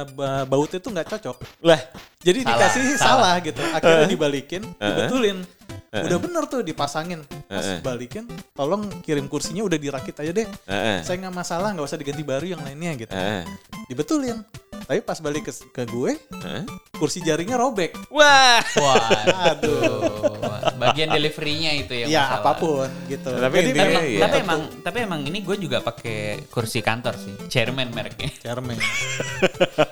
ba- 0.09 0.47
bautnya 0.47 0.79
tuh 0.79 0.91
nggak 0.91 1.09
cocok. 1.11 1.37
Lah, 1.61 1.81
Jadi 2.19 2.43
Salah, 2.43 2.51
dikasih 2.53 2.83
salah. 2.83 2.99
salah, 2.99 3.35
gitu. 3.41 3.63
Akhirnya 3.63 4.07
dibalikin, 4.09 4.63
dibetulin. 4.77 5.39
Eh. 5.89 6.03
Udah 6.03 6.19
bener 6.19 6.43
tuh 6.45 6.61
dipasangin. 6.61 7.23
Pas 7.47 7.63
Eh. 7.63 7.79
balikin, 7.79 8.27
tolong 8.51 8.83
kirim 9.01 9.27
kursinya 9.27 9.63
udah 9.63 9.75
dirakit 9.77 10.15
aja 10.17 10.33
deh. 10.33 10.47
Heeh. 10.67 10.99
Saya 11.03 11.17
nggak 11.19 11.31
masalah, 11.33 11.71
nggak 11.71 11.83
usah 11.85 11.95
diganti 11.95 12.23
baru 12.23 12.47
yang 12.49 12.61
lainnya 12.61 12.93
gitu. 12.97 13.13
Heeh. 13.13 13.47
Dibetulin. 13.87 14.43
Tapi 14.87 15.03
pas 15.03 15.19
balik 15.19 15.51
ke, 15.51 15.53
ke 15.75 15.83
gue, 15.83 16.15
Heeh. 16.15 16.63
kursi 16.95 17.19
jaringnya 17.19 17.59
robek. 17.59 17.99
Wah. 18.07 18.63
Wah, 18.79 19.11
aduh. 19.51 20.39
Bagian 20.79 21.11
deliverynya 21.11 21.75
itu 21.75 22.07
yang 22.07 22.09
ya 22.09 22.23
masalah. 22.23 22.39
apa 22.39 22.51
pun 22.63 22.89
gitu. 23.11 23.31
Tapi 23.35 23.55
Jadi 23.67 23.71
memang 23.75 24.05
iya. 24.07 24.21
Tapi 24.23 24.37
emang 24.47 24.61
tapi 24.87 24.99
emang 25.03 25.21
ini 25.27 25.39
gue 25.43 25.57
juga 25.59 25.83
pakai 25.83 26.47
kursi 26.47 26.87
kantor 26.87 27.19
sih. 27.19 27.35
Chairman 27.51 27.91
mereknya. 27.91 28.31
Cermen. 28.39 28.79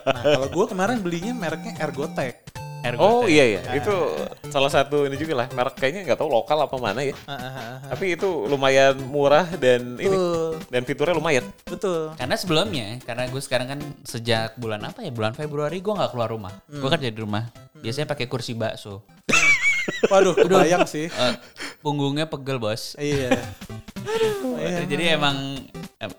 nah 0.07 0.23
kalau 0.23 0.49
gue 0.55 0.67
kemarin 0.71 1.03
belinya 1.03 1.35
mereknya 1.35 1.75
Ergotech. 1.83 2.64
Ergotech. 2.85 3.17
Oh 3.17 3.25
iya 3.25 3.45
iya, 3.57 3.61
itu 3.73 3.95
salah 4.53 4.69
satu 4.69 5.09
ini 5.09 5.17
juga 5.17 5.41
lah. 5.41 5.47
Merek 5.57 5.81
kayaknya 5.81 6.05
nggak 6.05 6.21
tahu 6.21 6.29
lokal 6.29 6.69
apa 6.69 6.77
mana 6.77 7.01
ya. 7.01 7.17
Ah, 7.25 7.33
ah, 7.33 7.41
ah, 7.41 7.57
ah. 7.57 7.79
Tapi 7.97 8.13
itu 8.13 8.29
lumayan 8.45 9.01
murah 9.09 9.49
dan 9.57 9.97
ini 9.97 10.17
dan 10.69 10.85
fiturnya 10.85 11.17
lumayan. 11.17 11.45
betul. 11.65 12.13
Karena 12.21 12.37
sebelumnya, 12.37 13.01
karena 13.09 13.25
gue 13.33 13.41
sekarang 13.41 13.67
kan 13.73 13.81
sejak 14.05 14.61
bulan 14.61 14.85
apa 14.85 15.01
ya, 15.01 15.09
bulan 15.09 15.33
Februari 15.33 15.81
gue 15.81 15.97
nggak 15.97 16.13
keluar 16.13 16.29
rumah. 16.29 16.53
Gue 16.69 16.93
kerja 16.93 17.09
di 17.09 17.17
rumah. 17.17 17.49
Biasanya 17.81 18.05
pakai 18.05 18.29
kursi 18.29 18.53
bakso. 18.53 19.01
Waduh, 20.07 20.35
kebayang 20.35 20.85
sih. 20.85 21.07
Eh, 21.07 21.35
punggungnya 21.79 22.25
pegel 22.25 22.57
bos. 22.57 22.97
Iya. 22.97 23.37
Jadi 24.85 25.05
emang 25.11 25.59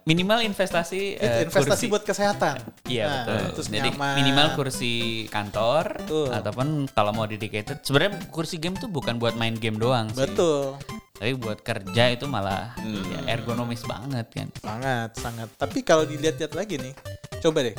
minimal 0.03 0.41
investasi 0.41 1.15
eh, 1.15 1.45
investasi 1.45 1.85
kursi. 1.85 1.85
buat 1.87 2.03
kesehatan. 2.03 2.57
Iya 2.85 3.05
Nah, 3.05 3.13
betul. 3.21 3.37
Terus 3.55 3.67
Jadi 3.71 3.89
nyaman. 3.91 4.13
minimal 4.15 4.47
kursi 4.55 4.93
kantor 5.27 5.83
Betul. 5.99 6.27
ataupun 6.31 6.67
kalau 6.89 7.11
mau 7.11 7.25
dedicated. 7.25 7.81
Sebenarnya 7.81 8.17
kursi 8.29 8.57
game 8.57 8.73
tuh 8.75 8.87
bukan 8.87 9.15
buat 9.15 9.33
main 9.35 9.53
game 9.53 9.77
doang 9.77 10.09
sih. 10.09 10.25
Betul. 10.25 10.77
Tapi 11.15 11.31
buat 11.33 11.61
kerja 11.61 12.11
itu 12.11 12.25
malah 12.25 12.75
Hmm. 12.75 12.99
ya, 13.07 13.19
ergonomis 13.31 13.81
banget 13.83 14.27
kan. 14.27 14.47
Sangat, 14.57 15.09
sangat. 15.15 15.47
Tapi 15.55 15.79
kalau 15.79 16.03
dilihat-lihat 16.03 16.51
lagi 16.51 16.75
nih, 16.75 16.91
coba 17.39 17.63
deh. 17.63 17.75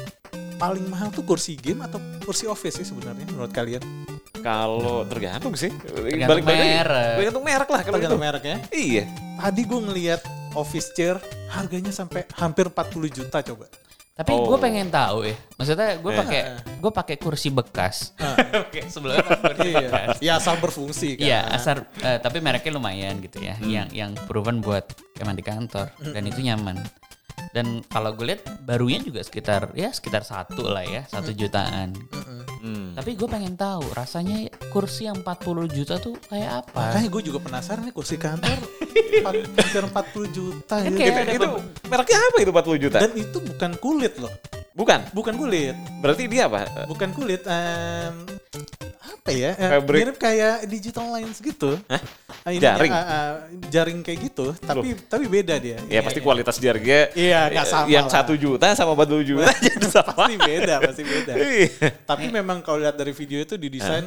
Paling 0.56 0.88
mahal 0.88 1.12
tuh 1.12 1.20
kursi 1.20 1.52
game 1.52 1.84
atau 1.84 2.00
kursi 2.24 2.48
office 2.48 2.80
sih 2.80 2.86
sebenarnya 2.86 3.28
menurut 3.28 3.52
kalian? 3.52 3.84
Kalau 4.46 5.02
tergantung 5.04 5.58
sih. 5.58 5.74
Tergantung 5.74 6.46
lagi. 6.46 6.62
merek. 6.62 7.14
Tergantung 7.18 7.44
merek 7.44 7.68
lah 7.68 7.80
kalau 7.82 7.96
Tergantung 7.98 8.20
itu. 8.22 8.26
mereknya. 8.30 8.56
Iya. 8.70 9.04
Tadi 9.36 9.62
gue 9.66 9.80
ngeliat 9.82 10.20
office 10.54 10.94
chair 10.94 11.18
harganya 11.50 11.90
sampai 11.90 12.30
hampir 12.32 12.70
40 12.70 13.10
juta 13.10 13.42
coba. 13.42 13.66
Tapi 14.16 14.32
Oh. 14.32 14.48
gue 14.48 14.56
pengen 14.56 14.88
tahu 14.88 15.28
ya. 15.28 15.36
Maksudnya 15.60 16.00
gue 16.00 16.08
Eh. 16.08 16.16
pakai 16.16 16.40
gue 16.78 16.92
pakai 16.94 17.16
kursi 17.18 17.50
bekas. 17.50 18.16
Oke, 18.64 18.86
sebelumnya 18.86 19.20
kursi 19.28 19.66
iya. 19.66 19.76
bekas. 19.82 20.16
Ya 20.22 20.32
asal 20.38 20.54
berfungsi 20.56 21.20
kan. 21.20 21.26
Iya, 21.26 21.40
asal 21.52 21.76
eh, 22.00 22.16
tapi 22.16 22.40
mereknya 22.40 22.72
lumayan 22.72 23.20
gitu 23.20 23.42
ya. 23.42 23.58
Hmm. 23.58 23.68
Yang 23.68 23.88
yang 23.92 24.10
proven 24.24 24.64
buat 24.64 24.88
emang 25.18 25.34
di 25.34 25.42
kantor 25.42 25.90
dan 25.92 26.22
itu 26.22 26.40
nyaman. 26.40 26.80
Dan 27.52 27.80
kalau 27.88 28.12
gue 28.12 28.36
lihat 28.36 28.42
barunya 28.62 29.00
juga 29.00 29.24
sekitar 29.24 29.72
ya 29.72 29.88
sekitar 29.88 30.22
satu 30.22 30.68
lah 30.68 30.84
ya, 30.84 31.02
satu 31.08 31.32
jutaan. 31.32 31.96
Hmm. 32.60 32.92
Tapi 32.98 33.14
gue 33.14 33.28
pengen 33.30 33.54
tahu 33.54 33.86
rasanya 33.94 34.50
kursi 34.68 35.06
yang 35.06 35.22
40 35.22 35.70
juta 35.70 35.96
tuh 35.96 36.18
kayak 36.26 36.66
apa? 36.66 36.92
Makanya 36.92 37.08
gue 37.08 37.22
juga 37.22 37.38
penasaran 37.38 37.86
nih 37.86 37.94
kursi 37.94 38.18
kantor 38.18 38.58
empat- 39.22 39.46
hampir 39.54 39.82
40 39.86 40.36
juta 40.36 40.76
kayak 40.82 40.92
Itu, 40.92 41.20
ada 41.22 41.32
itu 41.32 41.48
mereknya 41.86 42.18
apa 42.18 42.36
itu 42.42 42.50
40 42.50 42.84
juta? 42.84 42.98
Dan 43.00 43.12
itu 43.14 43.38
bukan 43.38 43.70
kulit 43.78 44.14
loh. 44.18 44.32
Bukan. 44.76 45.00
Bukan 45.16 45.34
kulit. 45.40 45.72
Berarti 46.04 46.28
dia 46.28 46.52
apa? 46.52 46.68
Bukan 46.84 47.16
kulit. 47.16 47.40
em, 47.48 48.28
apa 49.26 49.34
ya? 49.34 49.50
eh, 49.52 49.70
Fabric. 49.74 49.98
mirip 49.98 50.16
kayak 50.16 50.56
digital 50.64 51.10
lines 51.10 51.36
gitu. 51.36 51.74
Hah? 51.90 51.98
Ah, 52.40 52.50
ininya, 52.50 52.78
Jaring? 52.78 52.92
ah, 52.92 53.02
ah, 53.02 53.30
jaring 53.66 53.98
kayak 54.00 54.18
gitu. 54.24 54.54
Tapi 54.56 54.94
tapi 55.02 55.26
beda 55.26 55.58
dia. 55.58 55.82
Ya 55.86 55.98
pasti 55.98 56.22
kualitas 56.22 56.54
jaringnya 56.56 57.10
Iya, 57.12 57.40
nggak 57.50 57.66
eh, 57.66 57.68
sama 57.68 57.86
yang 57.90 58.06
satu 58.06 58.38
juta 58.38 58.70
sama 58.72 58.94
40 58.94 59.26
juta 59.26 59.50
jadi 59.58 59.82
sama. 59.84 60.14
pasti 60.14 60.34
beda, 60.38 60.74
pasti 60.80 61.02
beda. 61.02 61.32
Iya. 61.42 61.68
Tapi 62.02 62.24
memang 62.28 62.62
kalau 62.62 62.78
lihat 62.78 62.94
dari 62.94 63.10
video 63.10 63.38
itu 63.38 63.54
didesain 63.56 64.06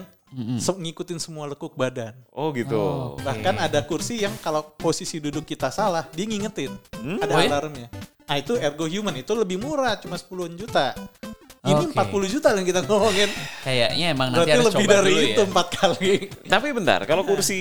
Se- 0.55 0.77
ngikutin 0.77 1.17
semua 1.17 1.49
lekuk 1.49 1.73
badan. 1.73 2.15
Oh 2.31 2.53
gitu. 2.53 3.17
Bahkan 3.19 3.59
ada 3.59 3.81
kursi 3.81 4.21
yang 4.21 4.31
kalau 4.39 4.63
posisi 4.71 5.17
duduk 5.17 5.43
kita 5.43 5.67
salah, 5.67 6.07
dia 6.09 6.23
ngingetin. 6.23 6.71
Ada 7.19 7.27
Oh 7.27 7.41
ya? 7.41 7.49
alarmnya. 7.49 7.89
Nah 8.23 8.37
itu 8.37 8.53
Ergo 8.55 8.85
Human, 8.85 9.17
itu 9.17 9.33
lebih 9.33 9.57
murah, 9.57 9.97
cuma 9.97 10.15
10 10.15 10.29
juta. 10.55 10.93
Ini 11.59 11.83
Oke. 11.85 11.91
40 11.91 12.31
juta 12.31 12.47
yang 12.55 12.63
kita 12.63 12.81
ngomongin. 12.83 13.27
Kayaknya 13.61 14.05
emang 14.09 14.27
nanti 14.31 14.39
Berarti 14.39 14.51
harus 14.55 14.65
lebih 14.71 14.79
coba 14.79 14.93
dari 14.95 15.11
dulu 15.11 15.19
itu 15.21 15.41
ya. 15.41 15.47
empat 15.51 15.67
kali. 15.69 16.11
Tapi 16.47 16.67
bentar, 16.71 16.99
kalau 17.03 17.23
kursi 17.23 17.59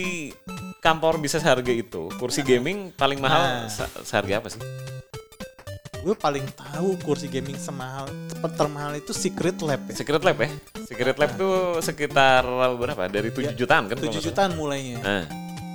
kantor 0.78 1.14
bisa 1.18 1.36
seharga 1.36 1.72
itu, 1.74 2.06
kursi 2.14 2.40
gaming 2.40 2.94
paling 2.94 3.18
mahal 3.18 3.42
Nah. 3.42 3.66
se- 3.66 3.90
seharga 4.02 4.38
apa 4.38 4.48
sih? 4.48 4.62
Gue 5.98 6.14
paling 6.14 6.46
tahu 6.54 6.94
kursi 7.02 7.26
gaming 7.26 7.58
semahal, 7.58 8.06
termahal 8.54 8.94
itu 8.94 9.10
Secret 9.10 9.58
Lab 9.58 9.82
ya. 9.90 9.94
Secret 9.98 10.22
Lab 10.22 10.38
ya? 10.38 10.48
Secret 10.86 11.16
Lab 11.18 11.30
tuh 11.34 11.82
sekitar 11.82 12.46
berapa? 12.78 13.10
Dari 13.10 13.34
7 13.34 13.50
jutaan 13.52 13.90
kan? 13.90 13.98
kalau 13.98 14.06
7 14.06 14.14
nggak 14.14 14.26
jutaan 14.30 14.50
mulainya. 14.54 15.02
Nah, 15.02 15.22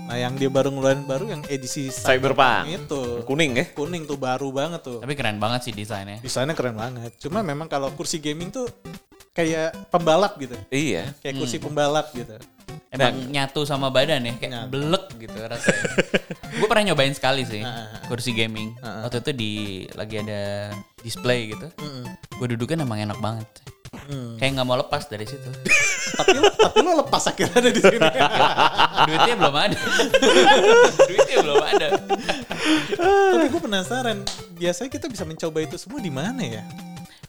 Nah 0.04 0.18
yang 0.20 0.36
dia 0.36 0.52
baru 0.52 0.70
ngeluarin 0.70 1.04
baru 1.04 1.26
yang 1.32 1.42
edisi 1.48 1.88
Cyberpunk. 1.88 2.68
itu. 2.70 3.24
Kuning 3.24 3.52
ya? 3.56 3.66
Kuning 3.72 4.04
tuh 4.04 4.20
baru 4.20 4.52
banget 4.52 4.84
tuh. 4.84 5.00
Tapi 5.00 5.14
keren 5.16 5.40
banget 5.40 5.66
sih 5.66 5.74
desainnya. 5.74 6.20
Desainnya 6.20 6.54
keren 6.54 6.76
banget. 6.76 7.16
Cuma 7.18 7.40
memang 7.40 7.66
kalau 7.66 7.88
kursi 7.96 8.20
gaming 8.20 8.52
tuh 8.52 8.68
kayak 9.32 9.72
pembalap 9.90 10.36
gitu. 10.38 10.54
Iya. 10.70 11.16
Kayak 11.24 11.36
kursi 11.40 11.58
pembalap 11.58 12.12
gitu. 12.12 12.36
Emang 12.94 13.26
nyatu 13.34 13.66
sama 13.66 13.90
badan 13.90 14.22
ya, 14.22 14.34
kayak 14.38 14.52
Nyatu. 14.54 14.70
belek 14.70 15.06
gitu 15.18 15.38
rasanya. 15.42 15.82
gue 16.62 16.68
pernah 16.70 16.94
nyobain 16.94 17.10
sekali 17.10 17.42
sih 17.42 17.66
Ah, 17.66 18.06
kursi 18.06 18.38
gaming. 18.38 18.78
Waktu 18.78 19.18
itu 19.18 19.32
di 19.34 19.52
lagi 19.98 20.22
ada 20.22 20.70
display 21.02 21.50
gitu. 21.50 21.74
Gue 22.38 22.48
duduknya 22.54 22.86
emang 22.86 23.02
enak 23.02 23.18
banget. 23.18 23.50
Hmm. 23.94 24.36
Kayak 24.42 24.52
nggak 24.58 24.68
mau 24.68 24.78
lepas 24.78 25.06
dari 25.06 25.26
situ. 25.30 25.50
tapi 26.20 26.36
lo, 26.38 26.50
tapi 26.50 26.78
lo 26.82 26.92
lepas 27.06 27.24
akhirnya 27.30 27.58
ada 27.62 27.70
di 27.70 27.82
sini. 27.82 28.10
Duitnya 29.08 29.36
belum 29.38 29.56
ada. 29.56 29.80
Duitnya 31.10 31.38
belum 31.46 31.64
ada. 31.64 31.88
tapi 33.34 33.46
gue 33.50 33.62
penasaran, 33.62 34.18
biasanya 34.58 34.90
kita 34.90 35.06
bisa 35.08 35.24
mencoba 35.24 35.58
itu 35.62 35.76
semua 35.78 36.00
di 36.02 36.12
mana 36.12 36.42
ya? 36.42 36.64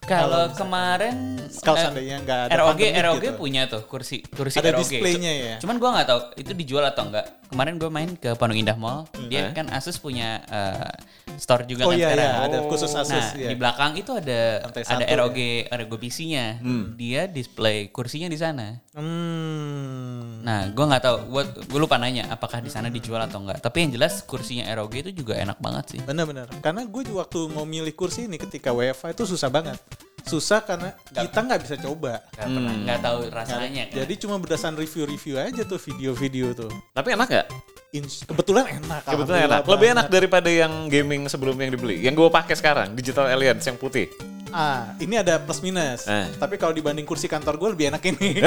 Kalau 0.04 0.52
kemarin 0.52 1.16
Kalau 1.58 1.74
eh, 1.74 1.82
seandainya 1.82 2.16
nggak 2.20 2.38
ada 2.46 2.54
ROG 2.60 2.80
ROG 2.80 3.16
gitu. 3.18 3.36
punya 3.36 3.62
tuh 3.64 3.82
kursi 3.84 4.20
kursi 4.26 4.56
Ada 4.56 4.72
ROG. 4.72 4.84
displaynya 4.84 5.32
ya? 5.32 5.54
Cuman 5.58 5.76
gua 5.76 5.96
nggak 5.96 6.06
tahu 6.06 6.20
itu 6.36 6.52
dijual 6.52 6.84
atau 6.84 7.08
enggak. 7.08 7.26
Kemarin 7.48 7.74
gue 7.76 7.86
main 7.88 8.10
ke 8.12 8.34
Pondok 8.34 8.58
Indah 8.58 8.74
Mall, 8.74 9.06
dia 9.28 9.48
kan 9.50 9.70
Asus 9.70 9.96
punya 9.96 10.42
eh, 10.44 10.92
store 11.36 11.64
juga 11.64 11.86
Oh 11.86 11.90
kan 11.90 11.96
iya 11.96 12.10
sekarang. 12.10 12.30
iya, 12.30 12.44
ada 12.44 12.58
khusus 12.66 12.90
Asus 12.90 13.14
Nah, 13.14 13.30
ya. 13.32 13.48
di 13.48 13.56
belakang 13.56 13.92
itu 13.94 14.10
ada 14.12 14.40
Lantai 14.60 14.82
ada 14.84 15.04
ROG 15.16 15.38
ROG 15.70 15.92
PC-nya. 15.96 16.60
Dia 16.94 17.24
display 17.24 17.88
kursinya 17.88 18.26
di 18.26 18.36
sana. 18.36 18.83
Hmm. 18.94 20.38
Nah, 20.46 20.70
gua 20.70 20.84
nggak 20.86 21.02
tahu. 21.02 21.16
Gua, 21.26 21.42
gua 21.66 21.80
lupa 21.82 21.96
nanya 21.98 22.30
apakah 22.30 22.62
di 22.62 22.70
sana 22.70 22.86
dijual 22.86 23.18
atau 23.26 23.42
enggak. 23.42 23.58
Tapi 23.58 23.82
yang 23.82 23.90
jelas 23.98 24.22
kursinya 24.22 24.70
ROG 24.70 24.94
itu 25.02 25.10
juga 25.10 25.34
enak 25.34 25.58
banget 25.58 25.98
sih. 25.98 26.00
Benar-benar. 26.06 26.46
Karena 26.62 26.86
gue 26.86 27.02
juga 27.02 27.26
waktu 27.26 27.40
mau 27.50 27.66
milih 27.66 27.90
kursi 27.92 28.30
ini 28.30 28.38
ketika 28.38 28.70
WFA 28.70 29.10
itu 29.10 29.26
susah 29.26 29.50
banget. 29.50 29.82
Susah 30.24 30.62
karena 30.64 30.94
kita 31.10 31.38
nggak 31.42 31.60
bisa 31.66 31.76
coba. 31.76 32.22
Gak 32.32 32.48
pernah, 32.48 32.74
nggak 32.80 33.00
tahu 33.02 33.18
rasanya 33.28 33.82
kan. 33.90 33.96
Jadi 33.98 34.14
cuma 34.16 34.36
berdasarkan 34.40 34.76
review-review 34.80 35.34
aja 35.36 35.62
tuh 35.66 35.76
video-video 35.76 36.46
tuh. 36.56 36.72
Tapi 36.96 37.08
enak 37.12 37.28
gak? 37.28 37.46
Ins- 37.92 38.24
Kebetulan 38.24 38.64
enak. 38.80 39.02
Kebetulan 39.04 39.40
enak. 39.50 39.60
Lebih 39.68 39.88
enak 39.92 40.06
daripada 40.08 40.48
yang 40.48 40.88
gaming 40.88 41.28
sebelum 41.28 41.58
yang 41.60 41.76
dibeli. 41.76 42.00
Yang 42.00 42.14
gue 42.24 42.28
pakai 42.32 42.56
sekarang, 42.56 42.96
Digital 42.96 43.28
Alliance 43.28 43.68
yang 43.68 43.76
putih. 43.76 44.08
Ah, 44.54 44.94
ini 45.02 45.18
ada 45.18 45.42
plus 45.42 45.58
minus. 45.58 46.06
Eh. 46.06 46.30
Tapi 46.38 46.54
kalau 46.62 46.70
dibanding 46.70 47.02
kursi 47.02 47.26
kantor 47.26 47.58
gue 47.58 47.68
lebih 47.74 47.86
enak 47.90 48.02
ini. 48.06 48.38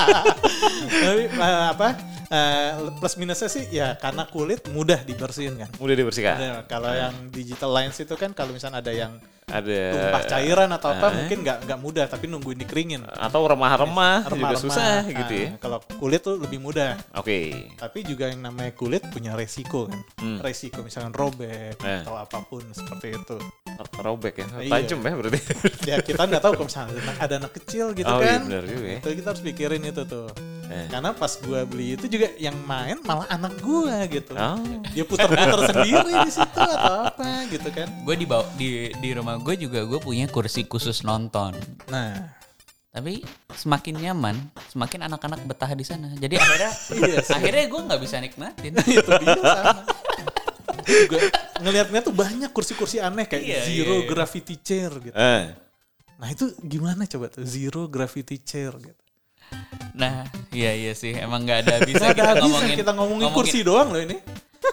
Tapi 1.04 1.22
eh, 1.28 1.66
apa? 1.76 1.88
eh, 2.32 2.70
plus 2.98 3.14
minusnya 3.20 3.48
sih 3.52 3.68
ya 3.68 3.94
karena 4.00 4.24
kulit 4.32 4.64
mudah 4.72 5.04
dibersihin 5.04 5.60
kan. 5.60 5.68
Mudah 5.76 5.92
dibersihkan. 5.92 6.36
Bener, 6.40 6.58
kalau 6.64 6.88
yang 6.88 7.14
digital 7.28 7.68
lines 7.68 8.00
itu 8.00 8.14
kan 8.16 8.32
kalau 8.32 8.56
misalnya 8.56 8.80
ada 8.80 8.92
yang 8.96 9.12
Ada 9.46 9.78
tumpah 9.94 10.22
cairan 10.26 10.70
atau 10.74 10.90
apa 10.90 11.06
eh. 11.06 11.12
mungkin 11.22 11.38
nggak 11.46 11.58
nggak 11.70 11.78
mudah 11.78 12.04
tapi 12.10 12.26
nungguin 12.26 12.58
dikeringin. 12.58 13.06
atau 13.06 13.46
remah-remah 13.46 14.26
juga 14.26 14.34
Remah-remah. 14.34 14.58
susah 14.58 15.06
Nah, 15.06 15.14
gitu 15.22 15.34
ya. 15.38 15.48
Kalau 15.62 15.78
kulit 16.02 16.18
tuh 16.18 16.34
lebih 16.42 16.58
mudah. 16.58 16.98
Oke. 17.14 17.70
Tapi 17.78 18.02
juga 18.02 18.26
yang 18.26 18.42
namanya 18.42 18.74
kulit 18.74 19.06
punya 19.06 19.38
resiko 19.38 19.86
kan. 19.86 20.02
Hmm. 20.18 20.42
Resiko 20.42 20.82
misalkan 20.82 21.14
robek 21.14 21.78
Eh. 21.78 22.02
atau 22.02 22.18
apa 22.18 22.42
pun 22.42 22.58
seperti 22.74 23.14
itu. 23.14 23.38
Robek 23.94 24.34
ya. 24.42 24.46
Iya. 24.58 24.72
Tajam 24.82 24.98
ya 24.98 25.12
berarti. 25.14 25.38
Ya 25.86 25.96
kita 26.02 26.22
nggak 26.26 26.42
tahu 26.42 26.52
kalau 26.58 26.66
misalnya 26.66 27.14
ada 27.22 27.34
anak, 27.38 27.52
kecil 27.54 27.94
gitu 27.94 28.08
oh 28.08 28.18
iya 28.18 28.42
kan. 28.42 28.50
benar 28.50 28.64
juga 28.66 28.86
ya. 28.88 28.98
Itu 28.98 29.08
kita 29.14 29.28
harus 29.30 29.42
pikirin 29.46 29.82
itu 29.86 30.02
tuh. 30.02 30.26
Eh. 30.66 30.90
Karena 30.90 31.14
pas 31.14 31.30
gua 31.38 31.62
beli 31.62 31.94
itu 31.94 32.10
juga 32.10 32.26
yang 32.36 32.58
main 32.66 32.98
malah 33.06 33.30
anak 33.30 33.54
gua 33.62 34.02
gitu. 34.10 34.34
Oh. 34.34 34.58
Dia 34.90 35.06
putar-putar 35.06 35.70
sendiri 35.70 36.12
di 36.26 36.32
situ 36.34 36.58
atau 36.58 37.06
apa 37.06 37.30
gitu 37.48 37.68
kan. 37.70 37.88
Gue 38.02 38.14
di 38.14 38.26
bawah 38.26 38.46
di 38.54 38.90
di 38.92 39.10
rumah 39.12 39.38
gue 39.38 39.54
juga 39.56 39.82
gue 39.82 39.98
punya 39.98 40.26
kursi 40.26 40.64
khusus 40.64 41.02
nonton. 41.02 41.54
Nah, 41.88 42.34
Tapi 42.90 43.20
semakin 43.52 43.92
nyaman, 44.00 44.36
semakin 44.72 45.04
anak-anak 45.04 45.44
betah 45.44 45.68
di 45.76 45.84
sana. 45.84 46.08
Jadi 46.16 46.40
akhirnya 46.40 46.72
Iya 46.96 47.18
sih. 47.20 47.32
akhirnya 47.36 47.64
gue 47.68 47.80
nggak 47.84 48.00
bisa 48.00 48.16
nikmatin. 48.24 48.72
itu 48.88 49.10
dia 49.20 49.36
sama. 49.36 49.84
juga 50.86 51.18
ngelihatnya 51.60 52.00
tuh 52.00 52.14
banyak 52.16 52.50
kursi-kursi 52.56 52.96
aneh 52.96 53.28
kayak 53.28 53.44
Iya, 53.44 53.58
zero 53.68 53.94
iya, 53.94 54.00
iya. 54.00 54.08
gravity 54.08 54.54
chair 54.64 54.92
gitu. 54.96 55.12
Eh. 55.12 55.44
Nah 56.16 56.28
itu 56.32 56.48
gimana 56.64 57.04
coba 57.04 57.28
tuh 57.28 57.44
zero 57.44 57.84
gravity 57.84 58.40
chair 58.40 58.72
gitu. 58.80 59.02
Nah, 59.96 60.24
iya 60.52 60.72
iya 60.72 60.92
sih, 60.92 61.12
emang 61.16 61.44
nggak 61.44 61.58
ada 61.68 61.74
bisa 61.84 62.00
Nggak 62.00 62.12
ada 62.12 62.16
kita 62.16 62.32
habisnya 62.32 62.48
ngomongin 62.48 62.76
kita 62.76 62.92
ngomongin, 62.92 63.28
kursi 63.32 63.58
doang 63.60 63.88
loh 63.92 64.00
ini. 64.00 64.16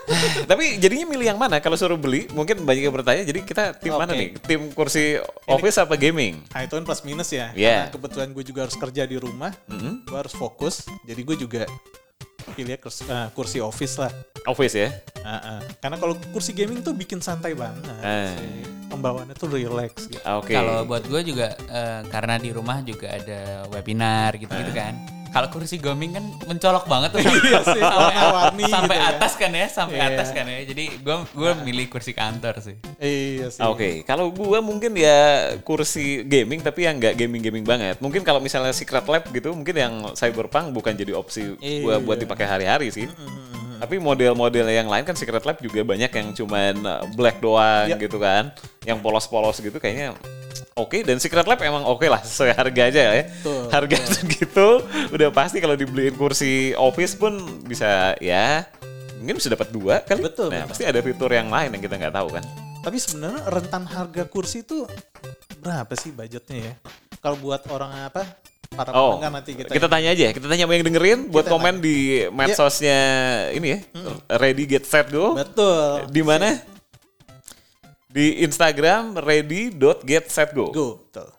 Tapi 0.52 0.78
jadinya 0.80 1.06
milih 1.16 1.26
yang 1.34 1.40
mana? 1.40 1.60
Kalau 1.64 1.80
suruh 1.80 1.98
beli, 2.00 2.28
mungkin 2.36 2.64
banyak 2.64 2.84
yang 2.90 2.96
bertanya. 2.96 3.24
Jadi 3.24 3.40
kita 3.46 3.76
tim 3.78 3.96
mana 3.96 4.12
Oke. 4.14 4.20
nih? 4.20 4.30
Tim 4.44 4.62
kursi 4.76 5.18
office 5.48 5.78
apa 5.80 5.96
gaming? 5.96 6.44
Nah 6.52 6.62
itu 6.66 6.74
kan 6.76 6.84
plus 6.84 7.02
minus 7.08 7.30
ya. 7.32 7.52
Iya. 7.56 7.88
Karena 7.88 7.94
kebetulan 7.96 8.28
gue 8.36 8.44
juga 8.44 8.60
harus 8.68 8.76
kerja 8.78 9.04
di 9.08 9.18
rumah, 9.18 9.52
Mm-mm. 9.70 10.04
gue 10.08 10.18
harus 10.18 10.34
fokus. 10.36 10.86
Jadi 11.08 11.22
gue 11.24 11.36
juga 11.40 11.64
pilih 12.54 12.76
kursi, 12.78 13.08
eh, 13.08 13.28
kursi 13.32 13.58
office 13.64 13.96
lah. 13.98 14.12
Office 14.44 14.76
ya. 14.76 14.90
Ah, 15.24 15.58
ah. 15.58 15.60
Karena 15.80 15.96
kalau 15.96 16.20
kursi 16.36 16.52
gaming 16.52 16.84
tuh 16.84 16.92
bikin 16.92 17.24
santai 17.24 17.56
banget. 17.56 17.88
Sih. 18.36 18.68
Pembawaannya 18.92 19.34
tuh 19.34 19.50
relax 19.56 20.12
gitu. 20.12 20.22
Ah, 20.22 20.38
Oke. 20.44 20.54
Kalau 20.54 20.84
buat 20.84 21.08
gue 21.08 21.22
juga 21.24 21.56
eh, 21.56 22.02
karena 22.12 22.36
di 22.38 22.52
rumah 22.52 22.84
juga 22.84 23.16
ada 23.16 23.66
webinar 23.72 24.36
gitu-gitu 24.36 24.76
kan. 24.76 25.23
Kalau 25.34 25.50
kursi 25.50 25.76
gaming 25.76 26.14
kan 26.14 26.22
mencolok 26.46 26.86
banget 26.86 27.10
tuh 27.10 27.20
Iya 27.20 27.66
sih, 27.66 27.82
sampai, 27.82 28.14
warna-warni 28.14 28.64
sampai 28.70 28.96
gitu 28.96 29.02
ya. 29.02 29.12
atas 29.12 29.34
kan 29.34 29.52
ya, 29.52 29.66
sampai 29.68 29.98
Iya. 29.98 30.10
atas 30.14 30.28
kan 30.30 30.46
ya. 30.46 30.60
Jadi 30.64 30.84
gue 30.96 31.16
gue 31.28 31.52
milih 31.64 31.86
kursi 31.90 32.14
kantor 32.14 32.54
sih. 32.62 32.76
Iya 32.98 33.50
sih. 33.50 33.66
Oke, 33.66 33.90
kalau 34.04 34.30
gua 34.30 34.62
mungkin 34.62 34.94
ya 34.94 35.20
kursi 35.60 36.22
gaming 36.24 36.62
tapi 36.62 36.86
yang 36.86 36.96
nggak 36.96 37.18
gaming-gaming 37.18 37.66
banget. 37.66 37.98
Mungkin 37.98 38.22
kalau 38.22 38.38
misalnya 38.38 38.70
Secret 38.72 39.04
Lab 39.04 39.26
gitu, 39.28 39.52
mungkin 39.52 39.74
yang 39.74 39.94
Cyberpunk 40.14 40.70
bukan 40.70 40.94
jadi 40.94 41.12
opsi 41.12 41.58
gua 41.82 41.98
buat 41.98 42.16
Iya. 42.16 42.24
dipakai 42.24 42.46
hari-hari 42.46 42.88
sih. 42.90 43.10
Tapi 43.74 44.00
model-model 44.00 44.70
yang 44.70 44.88
lain 44.88 45.04
kan 45.04 45.12
Secret 45.12 45.44
Lab 45.44 45.60
juga 45.60 45.84
banyak 45.84 46.08
yang 46.08 46.28
cuman 46.32 46.76
uh, 46.80 47.04
black 47.12 47.42
doang 47.42 47.90
Iya. 47.90 47.98
gitu 47.98 48.16
kan. 48.16 48.54
Yang 48.86 49.02
polos-polos 49.02 49.58
gitu 49.58 49.76
kayaknya 49.76 50.14
oke 50.76 50.98
dan 51.02 51.18
Secret 51.18 51.44
Lab 51.44 51.60
emang 51.60 51.84
oke 51.84 52.06
lah 52.06 52.20
sesuai 52.20 52.52
harga 52.52 52.82
aja 52.86 53.02
ya. 53.12 53.24
Betul, 53.26 53.62
Harga 53.70 53.98
segitu 54.16 54.68
udah 55.10 55.30
pasti 55.30 55.58
kalau 55.58 55.74
dibeliin 55.74 56.14
kursi 56.14 56.74
office 56.74 57.14
pun 57.14 57.38
bisa 57.64 58.14
ya 58.18 58.66
mungkin 59.18 59.38
bisa 59.38 59.48
dapat 59.48 59.70
dua 59.70 60.02
kali. 60.02 60.22
Betul, 60.22 60.50
Nah, 60.50 60.64
betul. 60.64 60.70
pasti 60.70 60.84
ada 60.84 61.00
fitur 61.00 61.30
yang 61.30 61.48
lain 61.48 61.70
yang 61.72 61.82
kita 61.82 61.96
nggak 61.96 62.14
tahu 62.14 62.28
kan. 62.32 62.44
Tapi 62.84 62.98
sebenarnya 62.98 63.42
rentan 63.48 63.84
harga 63.86 64.24
kursi 64.26 64.60
itu 64.60 64.84
berapa 65.58 65.94
sih 65.96 66.12
budgetnya 66.12 66.58
ya? 66.60 66.74
Kalau 67.18 67.40
buat 67.40 67.64
orang 67.68 68.12
apa? 68.12 68.28
Para 68.68 68.90
Oh, 68.90 69.16
pendengar 69.16 69.38
nanti 69.38 69.54
kita. 69.54 69.70
kita 69.70 69.86
tanya 69.86 70.10
aja, 70.10 70.34
kita 70.34 70.50
tanya 70.50 70.66
sama 70.66 70.74
yang 70.74 70.84
dengerin 70.84 71.20
buat 71.30 71.46
komen 71.46 71.78
di 71.78 72.26
medsosnya 72.28 73.00
ini 73.54 73.68
ya, 73.70 73.80
Ready 74.34 74.66
Get 74.66 74.84
Set 74.84 75.08
Go. 75.08 75.38
Betul. 75.38 76.10
Di 76.10 76.20
mana? 76.20 76.58
Di 78.14 78.46
Instagram 78.46 79.18
ready.getsetgo. 79.18 80.70
Go. 80.70 81.10
Betul. 81.10 81.34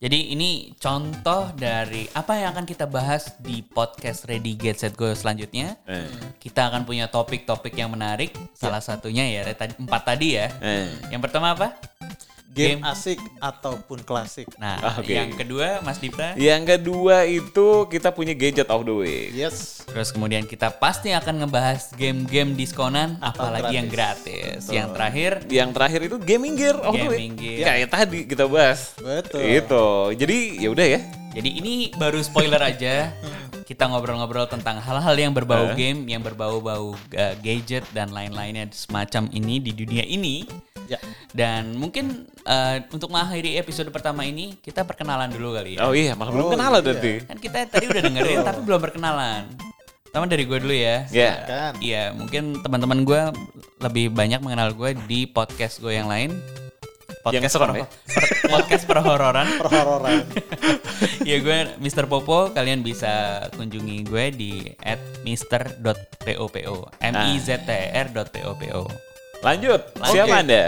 Jadi 0.00 0.32
ini 0.32 0.72
contoh 0.74 1.52
dari 1.54 2.08
apa 2.16 2.34
yang 2.34 2.56
akan 2.56 2.64
kita 2.64 2.88
bahas 2.88 3.36
di 3.36 3.60
podcast 3.60 4.24
Ready 4.24 4.56
Get 4.56 4.80
Set 4.80 4.96
Go 4.96 5.12
selanjutnya. 5.12 5.76
Eh, 5.84 6.08
Kita 6.40 6.72
akan 6.72 6.82
punya 6.82 7.06
topik-topik 7.06 7.76
yang 7.76 7.92
menarik. 7.92 8.32
Salah 8.56 8.80
satunya 8.80 9.28
ya 9.28 9.46
empat 9.54 10.02
tadi 10.02 10.40
ya. 10.40 10.48
eh. 10.58 10.88
Yang 11.12 11.30
pertama 11.30 11.52
apa? 11.54 11.76
Game, 12.50 12.78
Game. 12.78 12.80
asik 12.82 13.22
ataupun 13.38 14.02
klasik. 14.02 14.50
Nah, 14.56 14.74
Ah, 14.80 14.98
oke. 14.98 15.06
yang 15.06 15.30
kedua 15.30 15.78
Mas 15.80 15.96
Dipra. 15.96 16.34
Yang 16.34 16.62
kedua 16.68 17.22
itu 17.22 17.66
kita 17.86 18.10
punya 18.10 18.34
gadget 18.34 18.66
of 18.66 18.82
the 18.82 18.90
week. 18.92 19.30
Yes. 19.30 19.86
Terus 19.86 20.10
kemudian 20.10 20.42
kita 20.42 20.66
pasti 20.68 21.10
akan 21.10 21.40
ngebahas 21.40 21.94
game-game 21.94 22.52
diskonan, 22.52 23.16
Atau 23.16 23.46
apalagi 23.46 23.78
yang 23.78 23.86
gratis. 23.86 24.66
Yang 24.66 24.88
terakhir, 24.92 25.32
Yang 25.46 25.70
terakhir 25.72 26.00
itu 26.04 26.16
gaming 26.18 26.54
gear 26.54 26.74
of 26.76 26.90
the 26.92 27.06
week. 27.06 27.16
Gaming 27.16 27.34
gear. 27.34 27.64
Kayak 27.64 27.88
tadi 27.88 28.18
kita 28.24 28.44
bahas. 28.44 28.98
Betul. 28.98 29.40
Itu. 29.46 29.86
Jadi 30.12 30.38
ya 30.58 30.68
udah 30.68 30.86
ya. 30.88 31.00
jadi 31.30 31.50
ini 31.54 31.74
baru 31.94 32.18
spoiler 32.18 32.58
aja. 32.60 33.14
kita 33.62 33.86
ngobrol-ngobrol 33.86 34.50
tentang 34.50 34.82
hal-hal 34.82 35.14
yang 35.14 35.30
berbau 35.30 35.70
Eh. 35.70 35.78
game, 35.78 36.02
yang 36.04 36.18
berbau-bau 36.18 36.90
uh, 36.90 37.34
gadget 37.38 37.86
dan 37.94 38.10
lain-lainnya 38.10 38.66
semacam 38.74 39.30
ini 39.30 39.62
di 39.62 39.70
dunia 39.70 40.02
ini. 40.02 40.42
Ya. 40.90 40.98
Dan 41.30 41.78
mungkin 41.78 42.26
uh, 42.42 42.82
untuk 42.90 43.14
mengakhiri 43.14 43.54
episode 43.56 43.86
pertama 43.88 44.26
ini 44.26 44.58
kita 44.58 44.82
perkenalan 44.82 45.30
dulu 45.30 45.54
kali 45.54 45.78
ya. 45.78 45.86
Oh 45.86 45.94
iya, 45.94 46.18
malah 46.18 46.34
belum 46.34 46.46
Oh, 46.46 46.52
kenalan 46.52 46.82
iya. 46.82 46.90
nanti. 46.90 47.12
Kan 47.22 47.38
kita 47.38 47.58
tadi 47.70 47.84
udah 47.86 48.02
dengerin 48.02 48.38
tapi 48.50 48.60
belum 48.66 48.80
perkenalan. 48.82 49.42
Pertama 50.02 50.26
dari 50.26 50.42
gue 50.42 50.58
dulu 50.58 50.74
ya. 50.74 51.06
Ya. 51.08 51.32
Kan. 51.46 51.72
Iya, 51.78 52.10
mungkin 52.10 52.58
teman-teman 52.58 53.06
gue 53.06 53.20
lebih 53.78 54.10
banyak 54.10 54.42
mengenal 54.42 54.74
gue 54.74 54.98
di 55.06 55.30
podcast 55.30 55.78
gue 55.78 55.94
yang 55.94 56.10
lain. 56.10 56.34
Yang 57.30 57.46
Podcast 57.46 57.52
serem 57.52 57.68
per- 57.68 57.76
ya? 57.76 57.86
podcast 58.48 58.84
perhororan. 58.88 59.46
Perhororan. 59.60 60.24
ya 61.20 61.36
gue 61.38 61.58
Mr. 61.76 62.08
Popo, 62.08 62.48
kalian 62.50 62.80
bisa 62.80 63.44
kunjungi 63.54 64.08
gue 64.08 64.24
di 64.32 64.52
at 64.80 64.96
mister.popo. 65.20 66.88
M 66.98 67.14
I 67.14 67.36
Z 67.36 67.62
T 67.62 67.70
R 67.92 68.08
dot 68.10 68.32
POPO. 68.32 69.09
Lanjut. 69.40 69.80
Oke. 69.96 70.12
Siapa 70.12 70.34
Anda? 70.44 70.62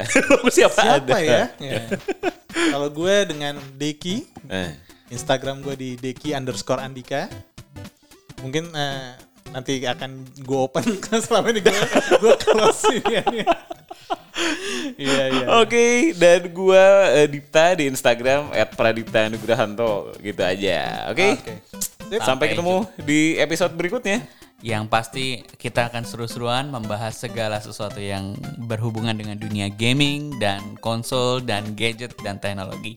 siapa, 0.49 0.81
Siapa 0.87 1.01
Anda? 1.05 1.17
ya? 1.21 1.43
Ya. 1.73 1.83
Kalau 2.73 2.89
gue 2.89 3.17
dengan 3.29 3.55
Deki, 3.77 4.25
Eh. 4.49 4.73
Instagram 5.13 5.61
gue 5.61 5.75
di 5.77 5.91
Deki 5.97 6.33
underscore 6.33 6.81
Andika. 6.81 7.29
Mungkin 8.41 8.73
eh, 8.73 9.13
nanti 9.53 9.85
akan 9.85 10.25
gue 10.41 10.59
open 10.59 10.85
selama 11.25 11.53
ini 11.53 11.61
gue 11.61 11.73
gue 12.19 12.35
close 12.41 12.97
ini. 12.97 13.45
Iya 14.97 15.25
iya. 15.29 15.47
Oke, 15.61 16.17
dan 16.17 16.49
gua 16.57 17.13
eh, 17.13 17.29
Dipta 17.29 17.77
di 17.77 17.85
Instagram 17.85 18.49
@pradiptanugrahanto 18.73 20.17
gitu 20.25 20.41
aja. 20.41 21.07
Oke. 21.13 21.37
Oke. 21.37 21.55
Sampai 22.17 22.25
Sampai 22.25 22.47
ketemu 22.57 22.77
di 23.05 23.37
episode 23.37 23.73
berikutnya. 23.77 24.25
Yang 24.62 24.85
pasti 24.87 25.27
kita 25.59 25.90
akan 25.90 26.07
seru-seruan 26.07 26.70
membahas 26.70 27.18
segala 27.18 27.59
sesuatu 27.59 27.98
yang 27.98 28.38
berhubungan 28.70 29.18
dengan 29.18 29.35
dunia 29.35 29.66
gaming 29.66 30.38
dan 30.38 30.79
konsol 30.79 31.42
dan 31.42 31.75
gadget 31.75 32.14
dan 32.22 32.38
teknologi. 32.38 32.94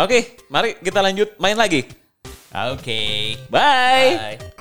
Oke, 0.00 0.40
mari 0.48 0.80
kita 0.80 1.04
lanjut 1.04 1.36
main 1.36 1.60
lagi. 1.60 1.84
Oke. 2.50 3.36
Bye. 3.52 4.40
Bye. 4.40 4.59